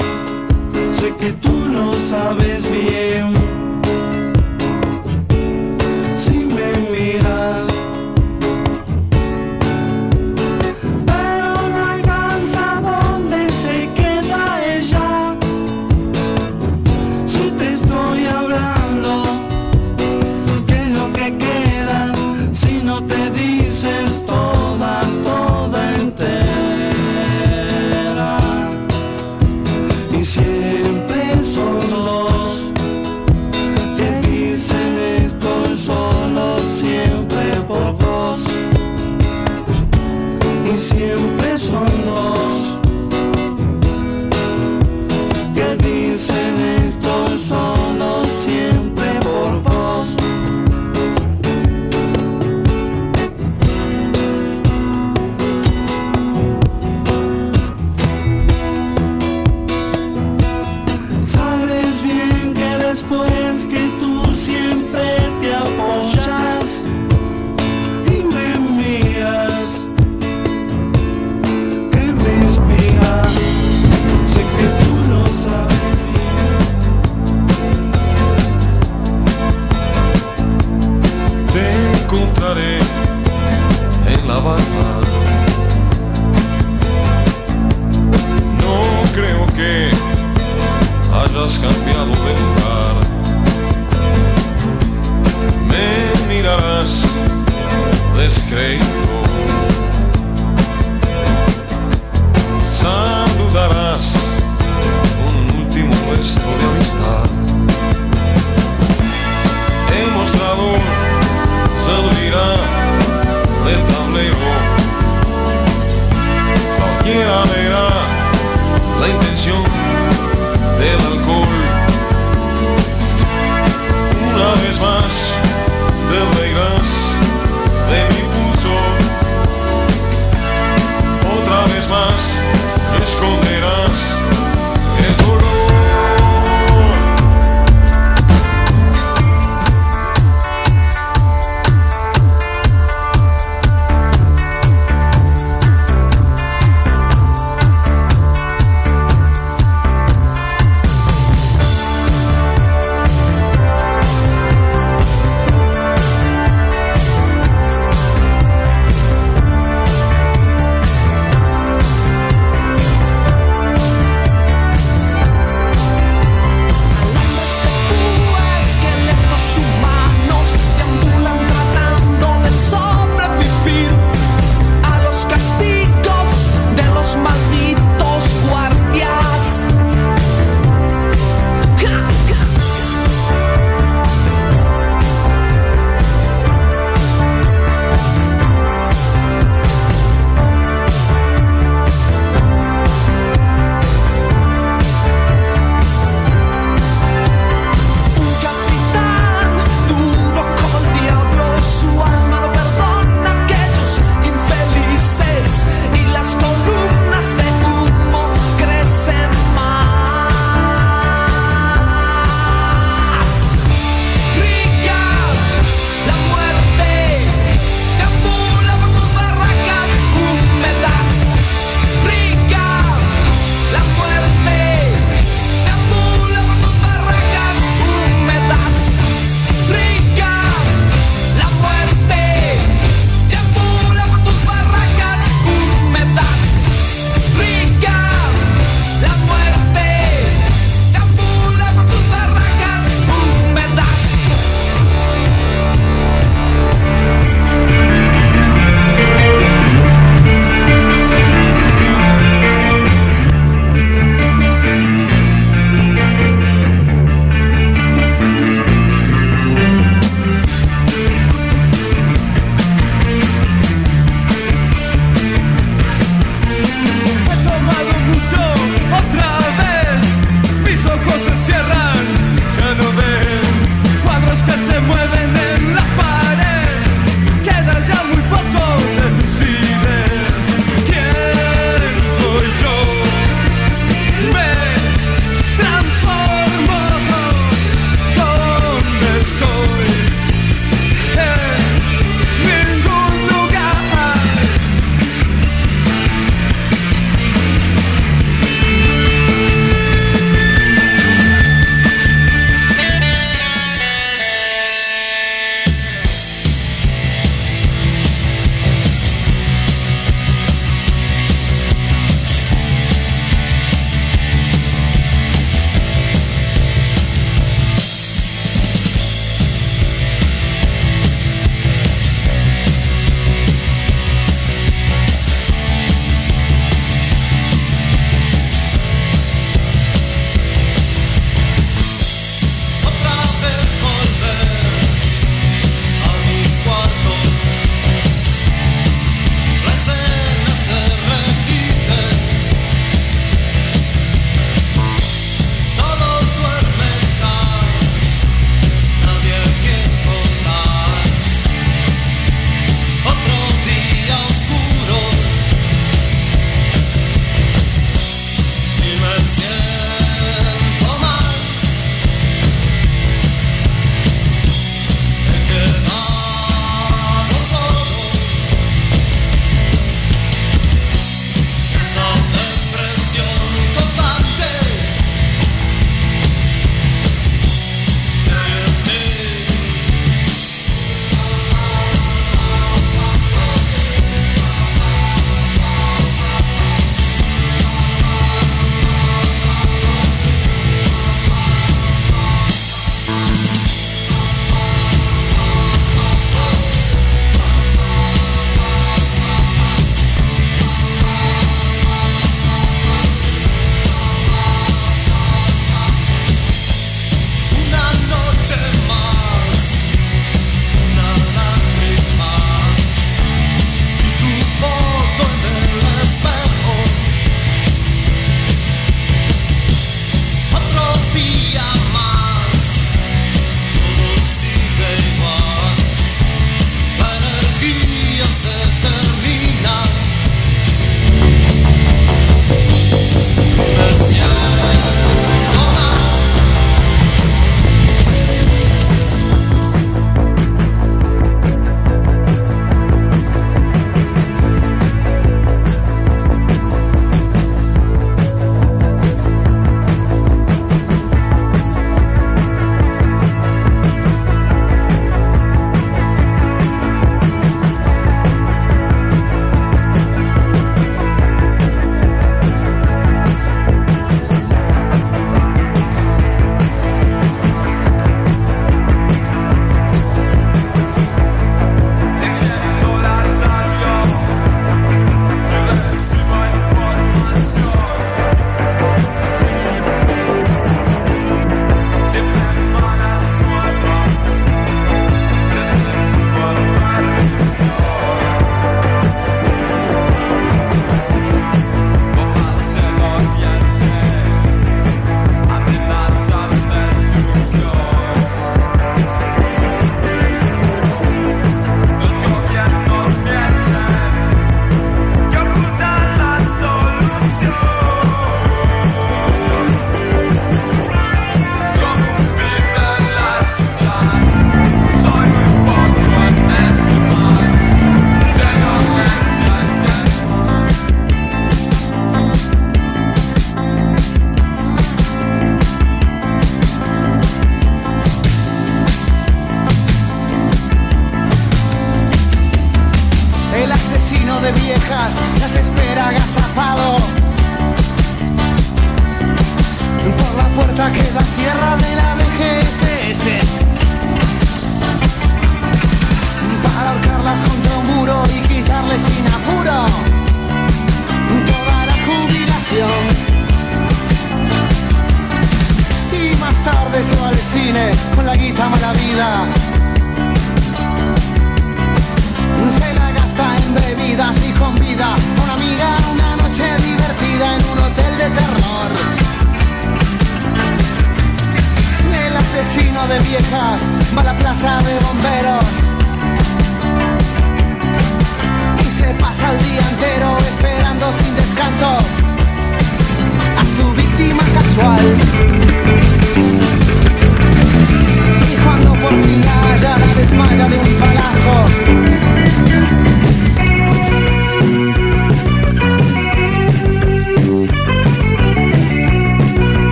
[0.93, 3.38] sé que tú lo sabes bien.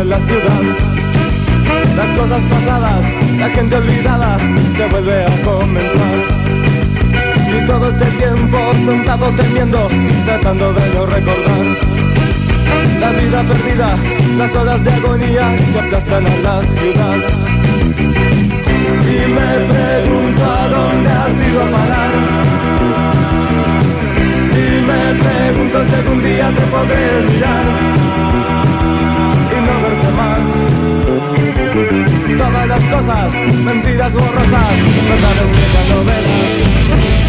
[0.00, 0.60] de la ciudad.
[1.94, 3.04] Las cosas pasadas,
[3.38, 4.38] la gente olvidada,
[4.76, 6.18] te vuelve a comenzar.
[7.54, 9.88] Y todo este tiempo sentado temiendo,
[10.24, 11.64] tratando de no recordar.
[12.98, 13.96] La vida perdida,
[14.38, 17.18] las horas de agonía que aplastan a la ciudad.
[19.04, 22.12] Y me pregunto a dónde has ido a parar.
[24.62, 28.29] Y me pregunto si algún día te podré mirar.
[32.38, 34.76] Todas las cosas, mentiras borrosas,
[35.08, 37.19] verdades que ya no verás.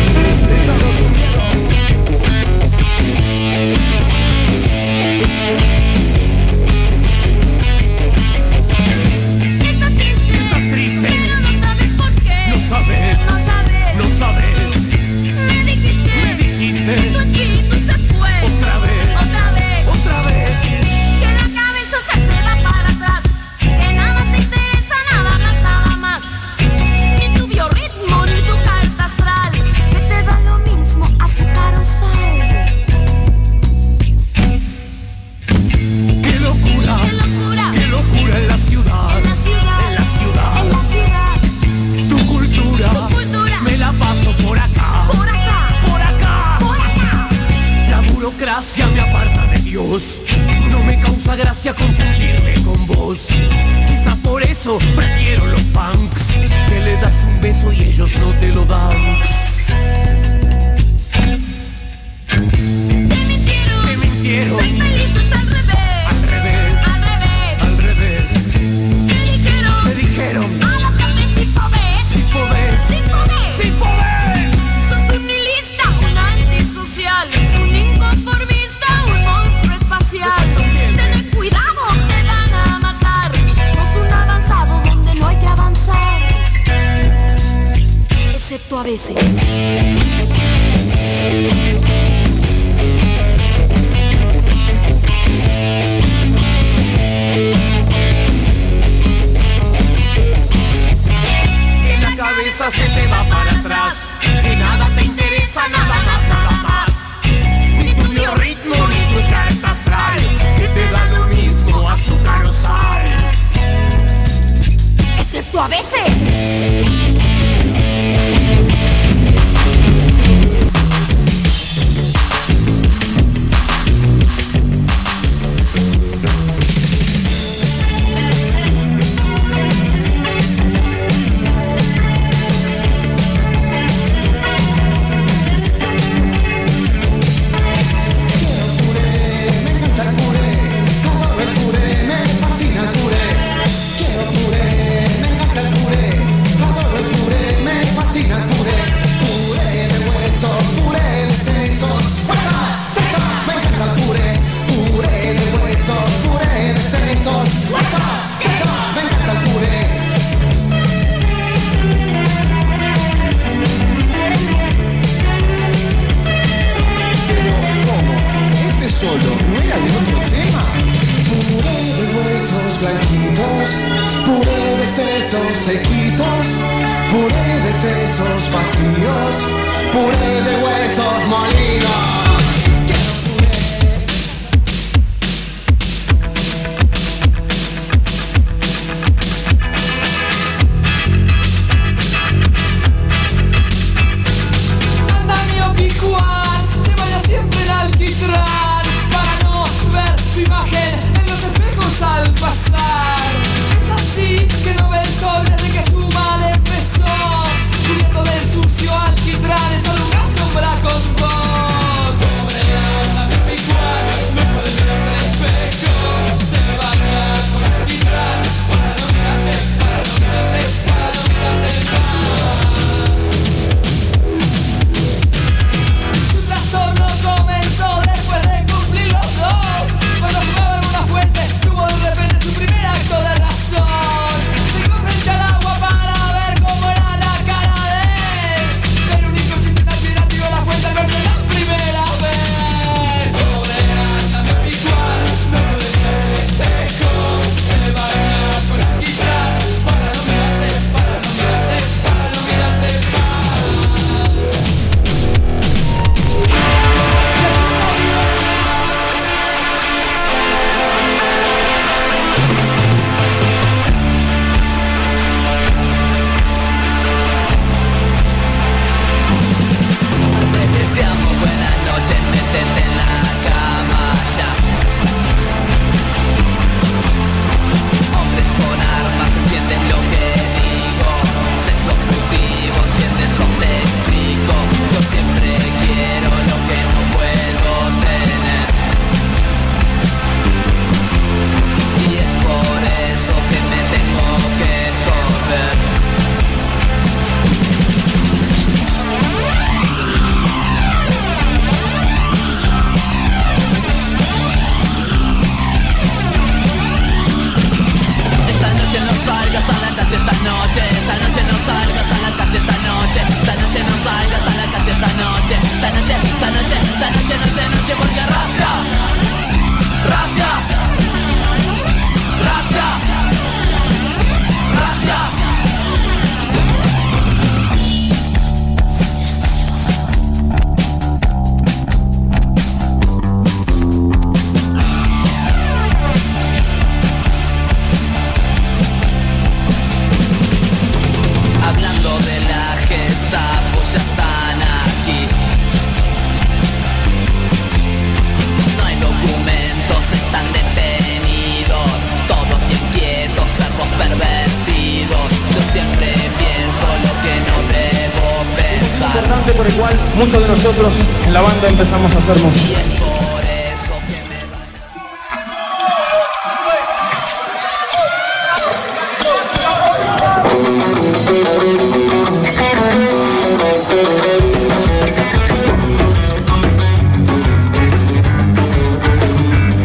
[359.32, 360.94] Por el cual muchos de nosotros
[361.26, 362.80] en la banda empezamos a hacer música.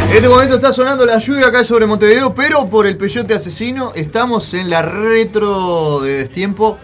[0.08, 3.92] En este momento está sonando la lluvia acá sobre Montevideo, pero por el peyote asesino
[3.94, 6.78] estamos en la retro de destiempo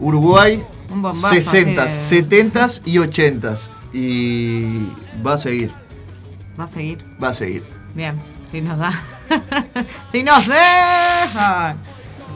[0.00, 3.68] Uruguay Un bombazo 60s, así 70s y 80s.
[3.92, 4.88] Y
[5.26, 5.72] va a seguir,
[6.58, 6.98] Va a seguir.
[7.22, 7.64] va a seguir.
[7.94, 8.14] Bien,
[8.50, 8.92] si nos da.
[10.12, 11.78] si nos dejan.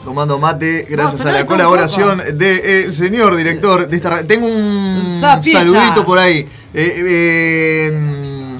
[0.03, 5.59] Tomando mate, gracias No, a la colaboración del señor director de esta Tengo un Zapita.
[5.59, 6.47] saludito por ahí.
[6.73, 8.57] Eh, eh,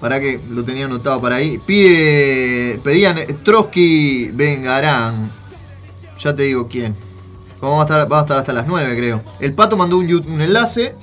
[0.00, 1.58] para que lo tenía anotado para ahí.
[1.66, 5.32] Pide, pedían eh, Trotsky Vengarán.
[6.18, 6.94] Ya te digo quién.
[7.60, 9.22] Vamos a estar, vamos a estar hasta las 9, creo.
[9.40, 10.94] El pato mandó un, un enlace.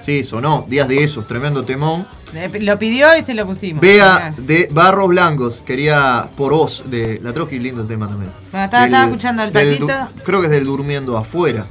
[0.00, 0.64] Sí, sonó.
[0.68, 2.06] Días de esos, tremendo temón.
[2.60, 3.80] Lo pidió y se lo pusimos.
[3.82, 5.62] Vea de Barros Blancos.
[5.66, 8.32] Quería por vos de la Trotsky, lindo tema también.
[8.50, 9.86] Bueno, estaba- estaba escuchando al patito.
[9.86, 11.66] du- creo que es del Durmiendo Afuera.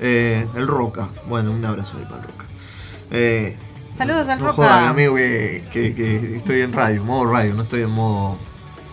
[0.00, 1.08] Eh, el Roca.
[1.26, 2.44] Bueno, un abrazo ahí para el Roca.
[3.10, 3.56] Eh,
[3.96, 4.56] Saludos al no Roca.
[4.56, 8.38] joda, mi amigo, que, que- que estoy en radio, modo radio, no estoy en modo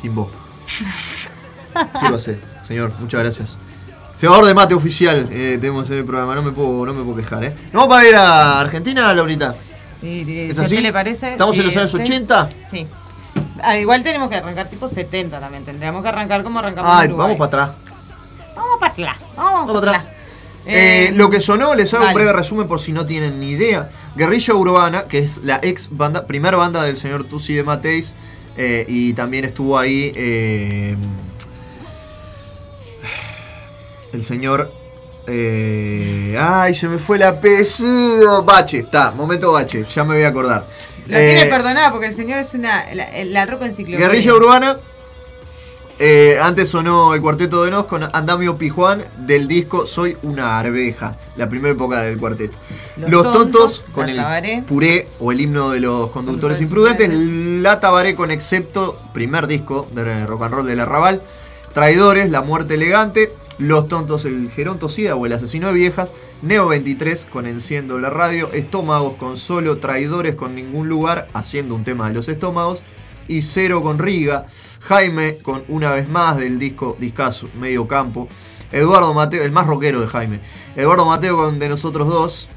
[0.02, 0.32] timbo.
[2.00, 3.58] Sí lo hace, señor, muchas gracias.
[4.22, 7.18] Cebador de mate oficial eh, tenemos en el programa, no me puedo, no me puedo
[7.18, 7.56] quejar, ¿eh?
[7.74, 9.56] ¿No vamos para ir a Argentina, Laurita?
[10.04, 10.78] Y- y- ¿Es si a así?
[10.78, 11.32] le parece.
[11.32, 11.98] ¿Estamos en sí, los años sí.
[11.98, 12.50] 80?
[12.70, 12.88] Sí.
[13.64, 15.66] Al igual tenemos que arrancar tipo 70 también.
[15.66, 17.36] Tendríamos que arrancar como arrancamos Ay, en Uruguay.
[17.36, 17.82] vamos para atrás.
[18.56, 19.18] Vamos para atrás.
[19.36, 20.06] Vamos, Vamos para atrás.
[20.68, 23.50] Eh, Eh, lo que sonó, les hago un breve resumen por si no tienen ni
[23.50, 23.90] idea.
[24.16, 28.14] Guerrilla Urbana, que es la ex banda, primera banda del señor Tusi de Mateis,
[28.56, 30.12] eh, y también estuvo ahí
[34.14, 34.72] el señor
[35.28, 38.44] Eh, ay, se me fue el apellido.
[38.44, 40.66] Bache, está, momento Bache, ya me voy a acordar.
[41.08, 42.92] Lo Eh, tiene perdonado porque el señor es una.
[42.94, 44.08] La, la roca enciclopedia.
[44.08, 44.78] Guerrilla Urbana.
[46.00, 51.16] Eh, antes sonó el cuarteto de Nos con Andamio Pijuán del disco Soy una arveja,
[51.36, 52.58] la primera época del cuarteto.
[52.98, 54.64] Los Los, Tontos, tontos, con el Tabaré.
[54.68, 57.62] puré o el himno de los conductores Conductores imprudentes, imprudentes.
[57.62, 61.22] La Tabaré con excepto, primer disco de rock and roll del Arrabal,
[61.72, 63.32] Traidores, La muerte elegante,
[63.62, 68.52] Los tontos, el gerontocida o el asesino de viejas, Neo 23 con Enciendo la radio,
[68.54, 72.82] Estómagos con solo, Traidores con ningún lugar, haciendo un tema de los estómagos,
[73.28, 74.48] y Cero con Riga,
[74.80, 78.28] Jaime con una vez más del disco Discaso, Medio Campo,
[78.72, 80.40] Eduardo Mateo, el más rockero de Jaime,
[80.76, 82.50] Eduardo Mateo con De Nosotros Dos,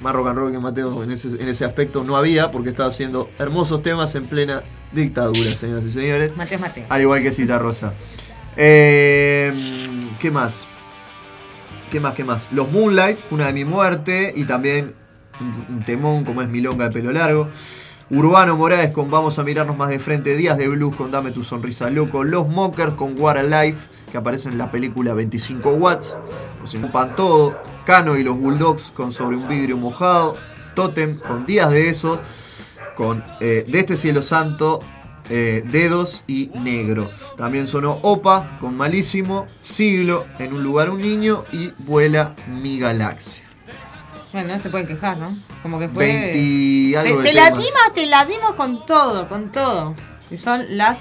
[0.00, 2.88] más rock and roll que Mateo en ese, en ese aspecto no había, porque estaba
[2.88, 6.34] haciendo hermosos temas en plena dictadura, señoras y señores.
[6.34, 6.86] Mateo Mateo.
[6.88, 7.92] Al igual que Cita Rosa.
[8.56, 9.52] Eh,
[10.18, 10.66] ¿Qué más?
[11.90, 12.14] ¿Qué más?
[12.14, 12.48] ¿Qué más?
[12.52, 14.32] Los Moonlight, Una de mi muerte.
[14.34, 14.94] Y también
[15.40, 17.48] un, temón como es Milonga de pelo largo.
[18.08, 20.36] Urbano Morales con Vamos a mirarnos más de frente.
[20.36, 22.24] Días de Blues con Dame tu sonrisa loco.
[22.24, 26.16] Los Mockers con What a Life, que aparecen en la película 25 Watts.
[26.58, 26.78] Por si
[27.14, 27.60] todo.
[27.84, 30.36] Cano y los Bulldogs con Sobre un vidrio mojado.
[30.74, 32.20] Totem con Días de esos.
[32.94, 34.80] Con eh, De este cielo santo.
[35.30, 37.10] Eh, Dedos y Negro.
[37.36, 39.46] También sonó Opa con Malísimo.
[39.60, 41.44] Siglo en un lugar un niño.
[41.52, 43.42] Y Vuela mi galaxia.
[44.32, 45.34] Bueno, no se pueden quejar, ¿no?
[45.62, 46.06] Como que fue.
[46.06, 49.94] 20 y te, algo de la dimos, te la dimos con todo, con todo.
[50.30, 50.98] Y son las.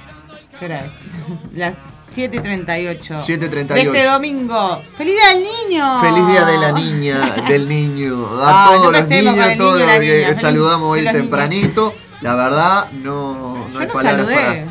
[0.57, 0.93] ¿Qué hora es?
[1.53, 1.75] Las
[2.15, 3.19] 7.38.
[3.19, 3.67] 7:38.
[3.67, 4.81] De este domingo.
[4.97, 5.99] ¡Feliz día del niño!
[5.99, 9.79] Feliz día de la niña, del niño, a Ah, no todos los niños, el todos
[9.81, 11.13] los que saludamos hoy niños.
[11.13, 11.93] tempranito.
[12.21, 14.35] La verdad, no, no Yo no saludé.
[14.35, 14.65] para.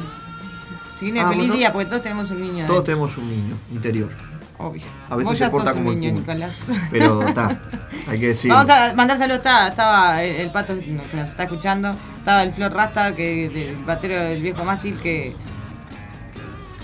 [0.99, 1.55] Si viene Ah, feliz bueno.
[1.57, 2.67] día, porque todos tenemos un niño.
[2.67, 2.83] Todos dentro.
[2.85, 4.11] tenemos un niño interior.
[4.57, 4.83] Obvio.
[5.11, 6.21] A veces Vos se ya porta sos un como el niño.
[6.21, 6.57] Nicolás.
[6.91, 7.61] Pero está,
[8.09, 8.55] hay que decirlo.
[8.57, 9.39] Vamos a mandar saludos.
[9.39, 11.95] Estaba, estaba el, el pato que nos está escuchando.
[12.19, 15.35] Estaba el Flor Rasta, que el batero del viejo mástil, que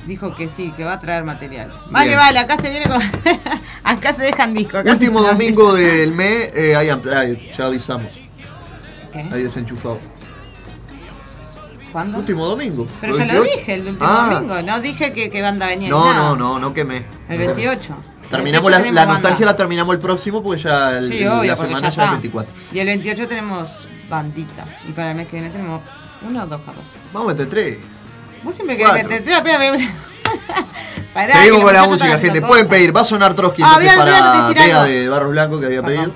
[0.07, 1.73] dijo que sí, que va a traer material.
[1.91, 2.19] Vale, Bien.
[2.19, 3.01] vale, acá se viene con.
[3.85, 4.79] acá se dejan disco.
[4.79, 6.89] Acá Último se- domingo del mes, eh, hay
[7.57, 8.13] ya avisamos.
[9.13, 9.21] ¿Qué?
[9.33, 9.99] Hay desenchufado.
[11.93, 12.19] ¿Cuándo?
[12.19, 12.87] Último domingo.
[13.01, 13.59] Pero ¿el ya lo 28?
[13.59, 14.63] dije el último Ah, domingo.
[14.63, 15.89] No dije que, que banda venía.
[15.91, 16.15] No, nada.
[16.31, 17.05] no, no, no quemé.
[17.29, 17.95] El 28.
[18.31, 21.27] Terminamos El la, 28 la tenemos nostalgia la terminamos el próximo porque ya el- Sí,
[21.27, 22.11] obvio, la semana ya es está.
[22.13, 22.55] 24.
[22.73, 24.65] Y el 28 tenemos bandita.
[24.89, 25.83] Y para el mes que viene tenemos
[26.23, 26.85] uno o dos carros.
[27.13, 27.79] Vamos a meter tres.
[28.45, 29.13] Vos siempre querés meter.
[29.33, 32.41] Espera, espera, Seguimos con la música, gente.
[32.43, 32.97] Pueden pedir.
[32.97, 34.85] Va a sonar Trotsky Ah, entonces para algo.
[34.85, 36.15] de Barros Blanco que había pedido.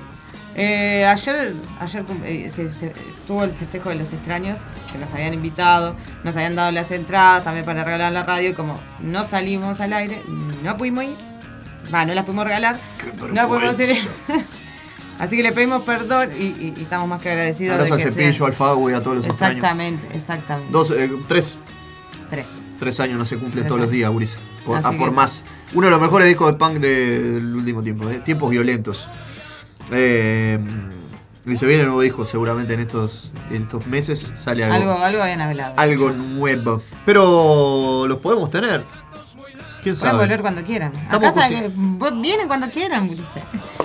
[0.57, 2.93] Eh, ayer ayer eh, se, se-
[3.27, 4.57] tuvo el festejo de los extraños,
[4.91, 8.53] que nos habían invitado, nos habían dado las entradas también para regalar la radio y
[8.53, 10.21] como no salimos al aire,
[10.63, 11.17] no pudimos ir.
[11.93, 12.79] Va, no las pudimos regalar.
[13.33, 13.89] No pudimos ir.
[15.19, 18.05] Así que le pedimos perdón y, y- y estamos más que agradecidos Abrazo de al
[18.07, 19.57] que cepillo, sean- al Fago y a todos los extraños.
[19.57, 20.71] Exactamente, exactamente.
[20.71, 21.57] Dos, eh, tres.
[22.29, 22.63] Tres.
[22.79, 24.37] Tres años no se cumplen Tres todos los días, Uris.
[24.65, 25.45] Por, a por que- más.
[25.73, 28.09] Uno de los mejores discos de punk de- del último tiempo.
[28.09, 28.19] eh.
[28.25, 29.09] Tiempos violentos.
[29.91, 30.59] Eh,
[31.45, 34.75] y se viene un nuevo disco, seguramente en estos, en estos meses sale algo.
[34.75, 35.75] Algo, algo habían hablado.
[35.77, 36.81] algo nuevo.
[37.05, 38.83] Pero los podemos tener.
[39.83, 40.17] ¿Quién Pueden sabe?
[40.23, 40.91] volver cuando quieran.
[40.95, 43.43] Estamos Acá vos vienen cuando quieran, Ulises.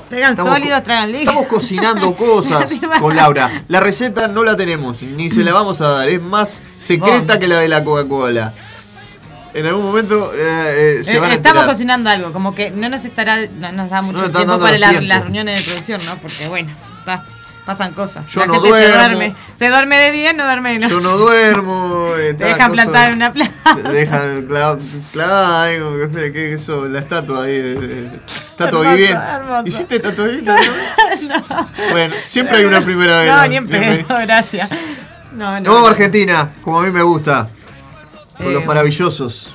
[0.08, 1.34] Traigan Estamos sólidos, traigan líquidos.
[1.34, 3.50] Estamos cocinando cosas con Laura.
[3.68, 6.08] La receta no la tenemos, ni se la vamos a dar.
[6.08, 8.54] Es más secreta que la de la Coca-Cola.
[9.54, 12.88] En algún momento eh, eh, se Eh, van a Estamos cocinando algo, como que no
[12.88, 16.16] nos estará, no nos da mucho tiempo para la- las reuniones de producción, ¿no?
[16.20, 16.70] Porque bueno,
[17.00, 17.24] está,
[17.66, 18.26] pasan cosas.
[18.28, 18.86] Yo la no gente duermo.
[18.86, 19.34] se duerme.
[19.56, 20.94] Se duerme de día, no duerme de noche.
[20.94, 22.12] Yo no duermo.
[22.18, 23.50] eh, Te dejan plantar una plaza.
[23.82, 24.78] Te dejan cla-
[25.12, 27.58] clavada ahí, como que, que eso, la estatua ahí.
[27.58, 28.20] de- de-
[28.50, 29.30] Estatua Hermoso, viviente.
[29.30, 29.62] hermoso.
[29.66, 30.52] ¿Hiciste estatua viviente?
[31.90, 33.28] Bueno, siempre hay una primera vez.
[33.32, 33.46] No, ¿no?
[33.48, 34.68] ni en pedo, gracias.
[35.32, 35.80] No, no.
[35.80, 37.48] No, Argentina, como a mí me gusta.
[38.40, 39.50] Con Eh, los maravillosos.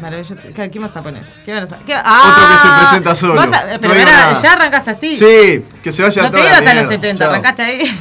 [0.00, 0.36] Maravilloso.
[0.54, 1.24] ¿Qué, vas a poner?
[1.44, 2.50] ¿Qué vas a qué- Otro ¡Ah!
[2.52, 3.40] que se presenta solo.
[3.40, 4.40] A- No pero nada.
[4.40, 5.16] ya arrancas así.
[5.16, 6.88] Sí, que se vaya No te toda la ibas a los mierda.
[6.88, 7.30] 70, Chao.
[7.32, 7.98] arrancaste ahí.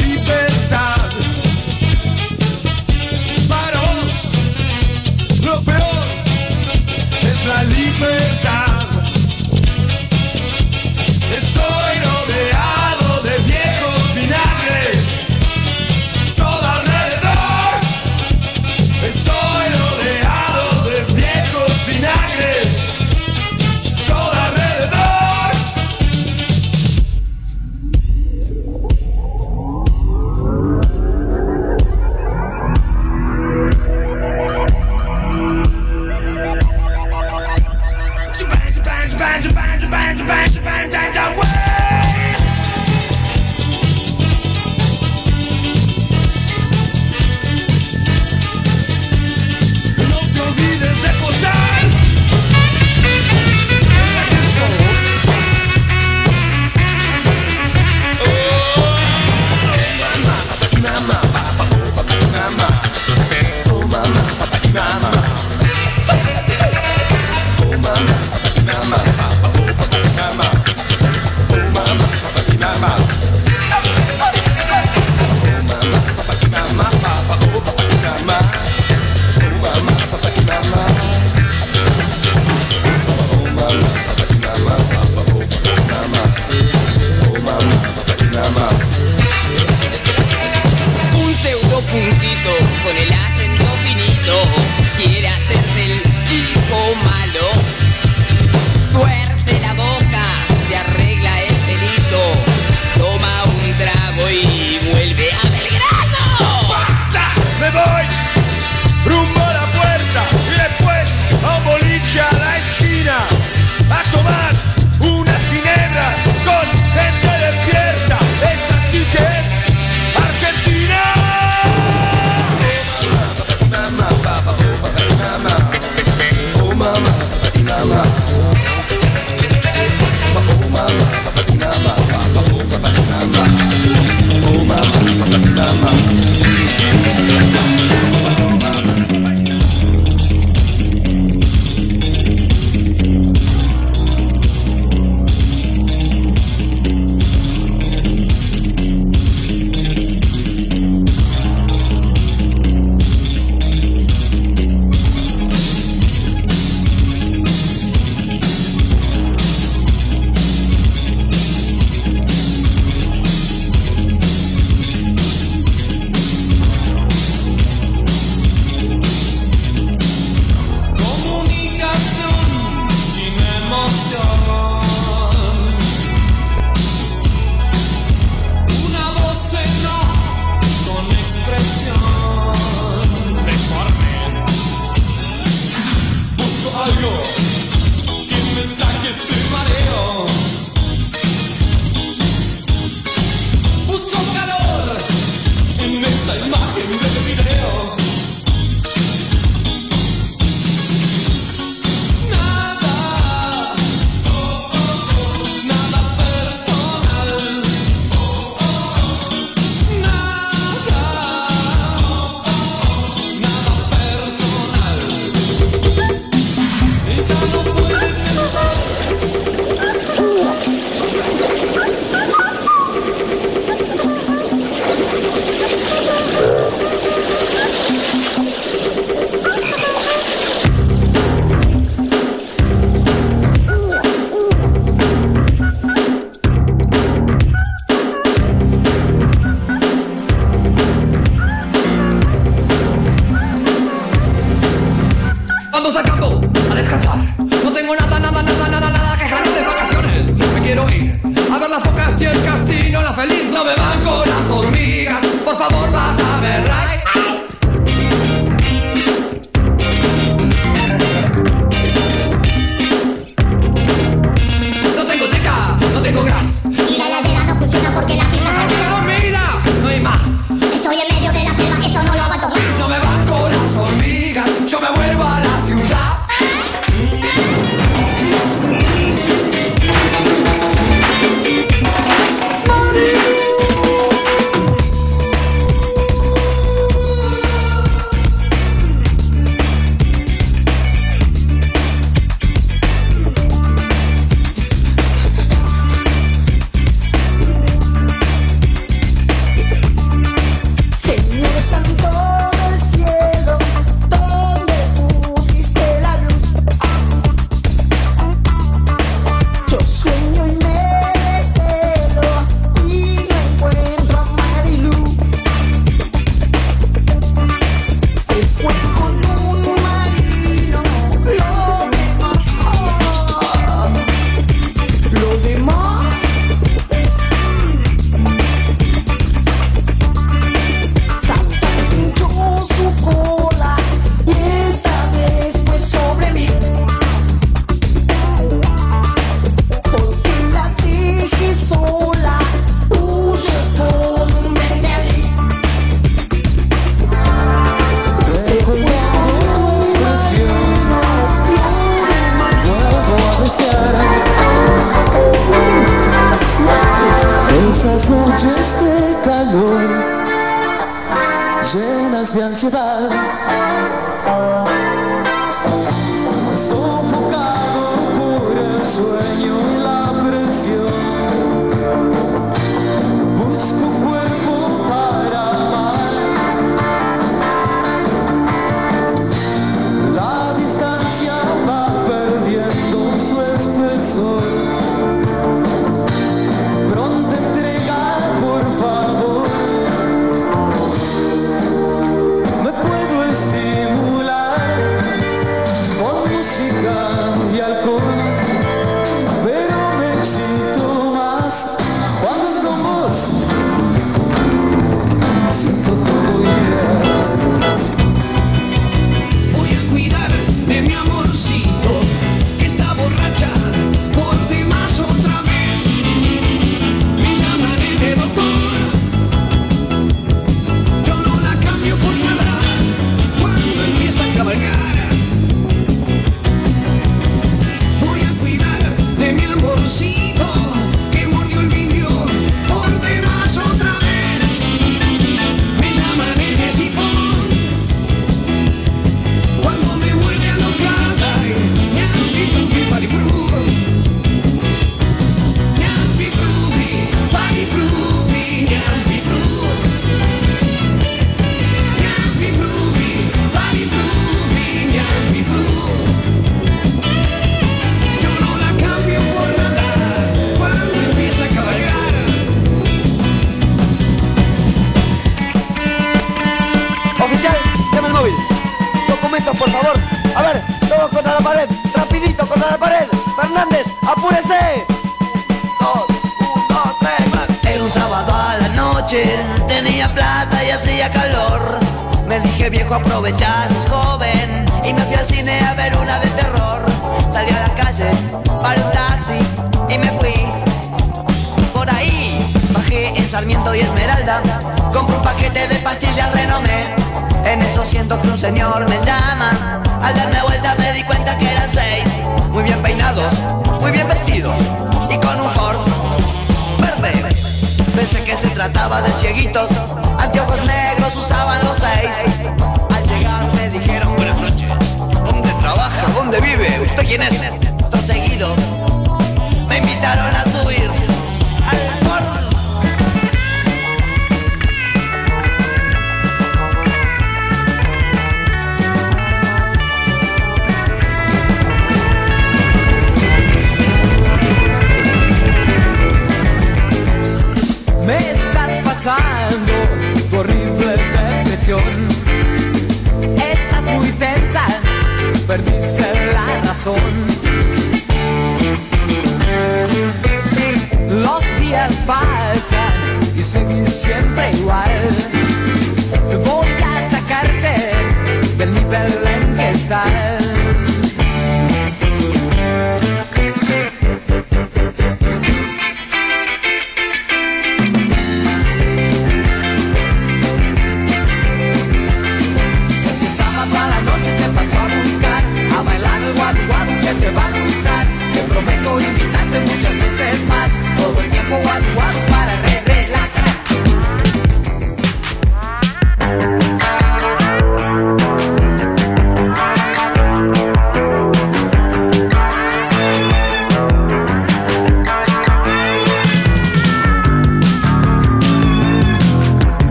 [0.00, 0.49] Felipe.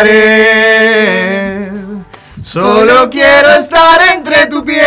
[0.00, 1.68] Pared.
[2.42, 4.80] Solo quiero estar entre tu piel.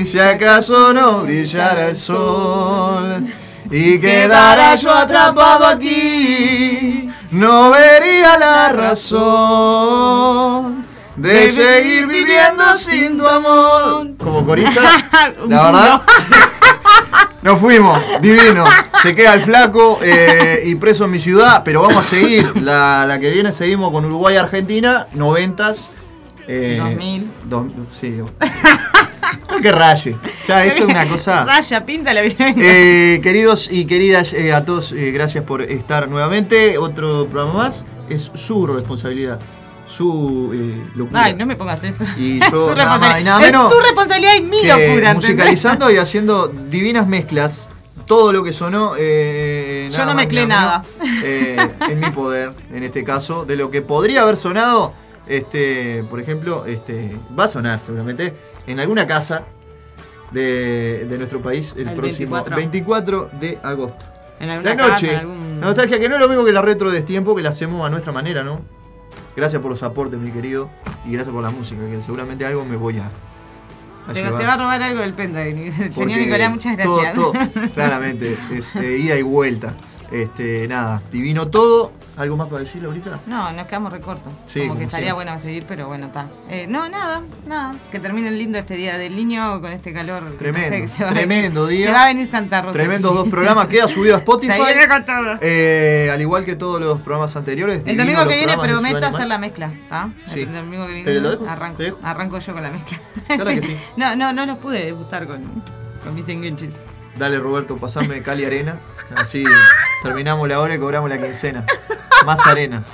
[0.00, 3.26] Y si acaso no brillara el sol
[3.70, 10.18] y quedara yo atrapado aquí, no vería la razón
[11.16, 14.10] de seguir viviendo sin tu amor.
[14.18, 14.82] Como corista,
[15.48, 16.02] la verdad.
[17.42, 18.64] Nos fuimos, divino.
[19.02, 22.56] Se queda el flaco eh, y preso en mi ciudad, pero vamos a seguir.
[22.60, 25.90] La, la que viene seguimos con Uruguay Argentina, noventas.
[26.48, 27.30] Eh, 2000.
[27.44, 28.20] dos- sí.
[29.50, 30.16] No que raye.
[30.46, 31.44] Ya, esto es una cosa.
[31.44, 32.54] Raya, píntale bien.
[32.58, 36.78] Eh, queridos y queridas, eh, a todos, eh, gracias por estar nuevamente.
[36.78, 37.84] Otro programa más.
[38.08, 39.38] Es su responsabilidad,
[39.86, 41.24] su eh, locura.
[41.24, 42.04] Ay, no me pongas eso.
[42.18, 44.78] Y yo nada más y nada menos Es tu responsabilidad y mi locura.
[44.86, 45.14] ¿entendés?
[45.14, 47.68] musicalizando y haciendo divinas mezclas.
[48.08, 48.94] Todo lo que sonó.
[48.98, 50.84] eh, Yo nada no mezclé nada.
[51.00, 54.94] menos, eh, en mi poder, en este caso, de lo que podría haber sonado.
[55.26, 58.32] Este, por ejemplo, este, va a sonar seguramente
[58.66, 59.42] en alguna casa
[60.30, 62.56] de, de nuestro país el, El próximo 24.
[62.56, 64.04] 24 de agosto.
[64.40, 65.06] En alguna La noche.
[65.08, 67.34] casa, en algún- La nostalgia que no es lo mismo que la retro de tiempo
[67.34, 68.60] que la hacemos a nuestra manera, ¿no?
[69.36, 70.70] Gracias por los aportes, mi querido.
[71.04, 73.10] Y gracias por la música, que seguramente algo me voy a.
[74.12, 75.72] Te, te va a robar algo del pendrive.
[75.94, 77.14] Señor Nicolás, muchas todo- gracias.
[77.14, 77.32] todo,
[77.74, 79.74] claramente, es eh, ida y vuelta.
[80.10, 81.92] Este, nada, divino todo.
[82.18, 83.20] ¿Algo más para decirle ahorita?
[83.26, 84.32] No, nos quedamos recortos.
[84.46, 86.28] Sí, como como que estaría bueno seguir, pero bueno, está.
[86.50, 87.76] Eh, no, nada, nada.
[87.92, 90.24] Que termine lindo este día del niño con este calor.
[90.24, 91.86] no Tremendo, sé, se va tremendo venir- día.
[91.86, 92.72] Se va a venir Santa Rosa.
[92.74, 93.20] Tremendos aquí.
[93.20, 93.66] dos programas.
[93.68, 94.52] Queda subido a Spotify.
[94.56, 95.38] Se viene con todo.
[95.40, 97.82] Eh, al igual que todos los programas anteriores.
[97.86, 100.10] El domingo que viene prometo hacer la mezcla, ¿está?
[100.34, 100.40] Sí.
[100.40, 101.48] El domingo que ¿Te viene lo dejo?
[101.48, 101.98] arranco, ¿Te dejo?
[102.02, 102.98] arranco yo con la mezcla.
[103.28, 103.76] Claro que sí.
[103.96, 105.62] No, no, no los pude degustar con,
[106.02, 106.74] con mis enganches.
[107.18, 108.76] Dale, Roberto, pasame Cali Arena.
[109.16, 109.44] Así
[110.02, 111.64] terminamos la hora y cobramos la quincena.
[112.26, 112.84] Más arena.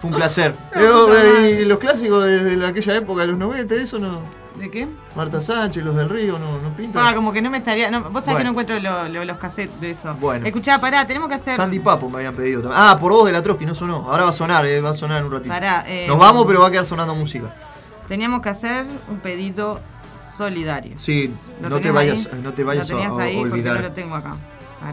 [0.00, 0.54] Fue un placer.
[0.74, 4.22] Eh, y los clásicos de, de aquella época, de los 90, eso no.
[4.56, 4.88] ¿De qué?
[5.14, 7.06] Marta Sánchez, los del Río, no, no pintan.
[7.06, 7.90] Ah, como que no me estaría.
[7.90, 10.14] No, vos sabés que no encuentro lo- lo- los cassettes de eso.
[10.14, 10.44] Bueno.
[10.46, 11.54] Escuchá, pará, tenemos que hacer.
[11.56, 12.80] Sandy Papo me habían pedido también.
[12.82, 14.10] Ah, por vos de la Trotsky, no sonó.
[14.10, 15.48] Ahora va a sonar, eh, va a sonar en un ratito.
[15.54, 17.54] Pará, eh, Nos vamos, pero va a quedar sonando música.
[18.08, 19.80] Teníamos que hacer un pedido
[20.44, 20.94] solidario.
[20.96, 22.40] Sí, ¿Lo no te vayas, ahí?
[22.42, 23.36] no te vayas ¿Lo tenías a, ahí?
[23.36, 23.76] Porque olvidar.
[23.76, 24.36] no lo tengo acá.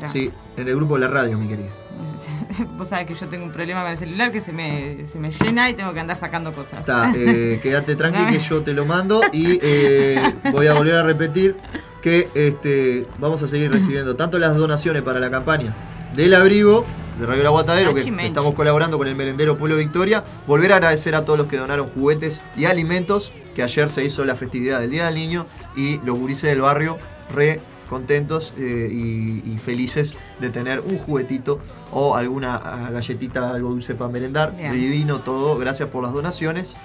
[0.03, 1.69] Sí, en el grupo de la radio, mi querida.
[2.77, 5.31] Vos sabés que yo tengo un problema con el celular que se me, se me
[5.31, 6.81] llena y tengo que andar sacando cosas.
[6.81, 10.21] Está, eh, quédate tranqui que yo te lo mando y eh,
[10.51, 11.55] voy a volver a repetir
[12.01, 15.75] que este, vamos a seguir recibiendo tanto las donaciones para la campaña
[16.15, 16.85] del abrigo
[17.19, 20.23] de Radio El Aguatadero, que estamos colaborando con el merendero Pueblo Victoria.
[20.45, 24.23] Volver a agradecer a todos los que donaron juguetes y alimentos, que ayer se hizo
[24.25, 25.45] la festividad del Día del Niño
[25.75, 26.97] y los gurises del barrio
[27.33, 31.59] re contentos eh, y, y felices de tener un juguetito
[31.91, 34.55] o alguna ah, galletita, algo dulce para merendar.
[34.55, 34.73] Bien.
[34.73, 36.77] Divino todo, gracias por las donaciones.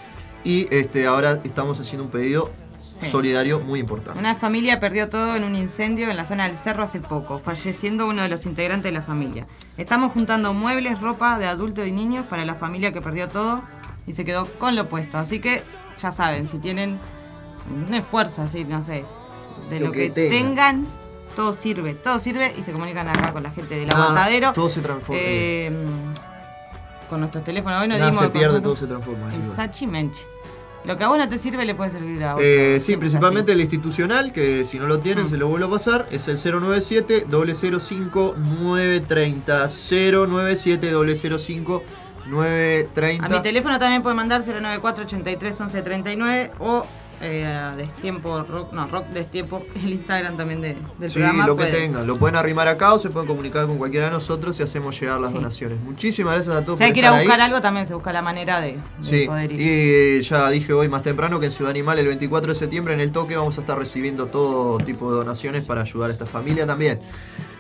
[0.44, 2.50] Y este, ahora estamos haciendo un pedido
[3.06, 3.10] Sí.
[3.12, 4.18] solidario muy importante.
[4.18, 8.06] Una familia perdió todo en un incendio en la zona del cerro hace poco, falleciendo
[8.06, 9.46] uno de los integrantes de la familia.
[9.76, 13.62] Estamos juntando muebles, ropa de adultos y niños para la familia que perdió todo
[14.06, 15.18] y se quedó con lo puesto.
[15.18, 15.62] Así que
[16.00, 16.98] ya saben, si tienen
[17.86, 19.04] un esfuerzo así, no sé,
[19.70, 20.86] de lo, Lo que, que tengan.
[21.36, 24.52] todo sirve, todo sirve y se comunican acá con la gente del Ah, aguantadero.
[24.52, 25.20] todo se transforma.
[25.24, 25.72] Eh,
[27.08, 27.80] con nuestros teléfonos.
[27.82, 29.28] Hoy nos dimos se pierde, con- todo se transforma.
[29.28, 29.86] así
[30.84, 32.44] Lo que a vos no te sirve le puede servir a otro.
[32.44, 35.02] Eh, sí, principalmente el institucional, que si no lo Mm.
[35.02, 40.90] tienen se lo vuelvo a pasar, es el 097 005 930 097
[41.38, 41.82] 005
[42.26, 46.84] 930 A mi teléfono también pueden mandar 094 83 11 39 o
[47.22, 51.46] eh, a Destiempo Rock, no, Rock Destiempo, el Instagram también de, del Sí, programa.
[51.46, 51.80] lo que pueden.
[51.92, 54.98] tengan, lo pueden arrimar acá o se pueden comunicar con cualquiera de nosotros y hacemos
[55.00, 55.36] llegar las Sí.
[55.36, 55.80] donaciones.
[55.80, 57.46] Muchísimas gracias a todos Si hay que ir a buscar ahí.
[57.46, 59.60] algo, también se busca la manera de, de Sí, poder ir.
[59.60, 63.00] y ya dije hoy más temprano que en Ciudad Animal el 24 de septiembre en
[63.00, 66.66] el toque vamos a estar recibiendo todo tipo de donaciones para ayudar a esta familia
[66.66, 67.00] también.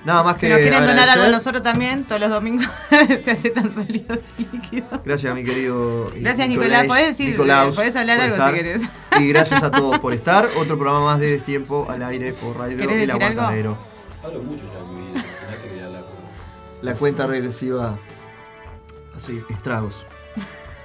[0.04, 2.66] Nada más si que nos quieren donar algo a nosotros también, todos los domingos
[3.20, 5.00] se aceptan sólidos y líquidos.
[5.04, 6.10] Gracias, mi querido.
[6.16, 6.86] Gracias, Nicolás.
[6.86, 8.50] Podés decir, Nicolaus, podés hablar algo estar.
[8.50, 8.82] si querés.
[9.20, 10.48] Y gracias a todos por estar.
[10.56, 13.10] Otro programa más de Destiempo al aire por Radio ¿Querés El?
[13.10, 13.78] Aguantadero.
[14.24, 16.02] Hablo mucho ya en mi vida, la...
[16.80, 17.98] La cuenta regresiva.
[19.14, 20.06] Así, estragos.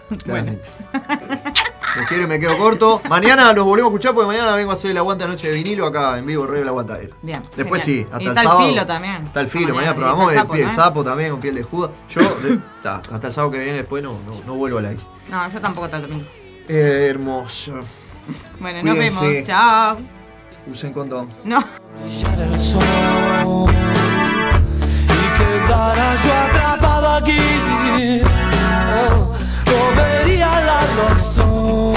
[0.24, 0.70] Claramente.
[0.92, 2.08] Bueno.
[2.08, 3.02] Quiero y me quedo corto.
[3.10, 5.86] Mañana los volvemos a escuchar porque mañana vengo a hacer el aguante noche de vinilo
[5.86, 7.16] acá en vivo, Radio El Aguantadero.
[7.22, 7.42] Bien.
[7.56, 8.60] Después sí, hasta el sábado.
[8.60, 9.26] Está el filo también.
[9.26, 11.90] Está el filo, mañana, probamos el, sapo, sapo también con piel de juda.
[12.10, 12.22] Yo,
[12.84, 15.02] hasta el sábado que viene después no, no, vuelvo al aire.
[15.30, 16.26] No, yo tampoco hasta el domingo.
[16.70, 17.82] Eh, hermoso.
[18.60, 19.24] Bueno, nos vemos.
[19.46, 19.98] Chao.
[20.68, 21.30] Usen condón.
[21.44, 21.64] No.
[22.06, 22.60] el
[26.24, 28.22] yo atrapado aquí.
[28.90, 29.37] Oh.
[29.72, 31.96] Comería la razón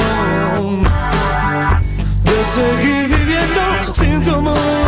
[2.25, 3.63] de seguir viviendo
[3.95, 4.80] sin tu amor.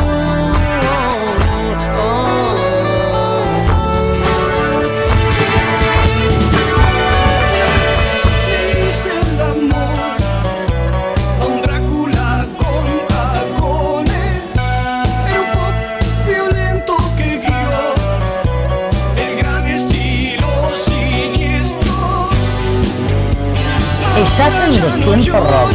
[24.45, 25.73] Estás en los tiempos rock.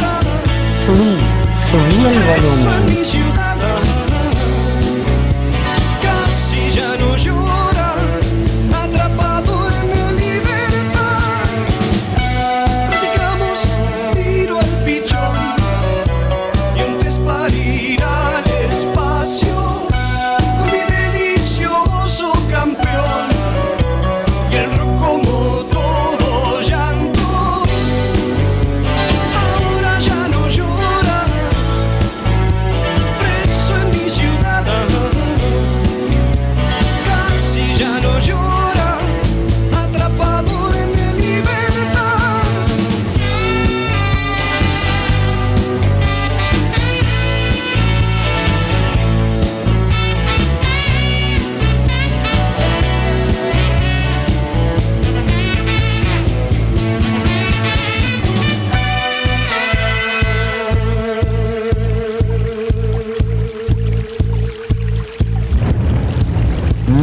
[0.78, 1.16] Subí,
[1.50, 3.47] subí el volumen.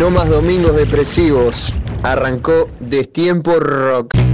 [0.05, 1.73] No más domingos depresivos.
[2.03, 4.24] Arrancó Destiempo Rock.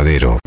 [0.00, 0.40] 2022.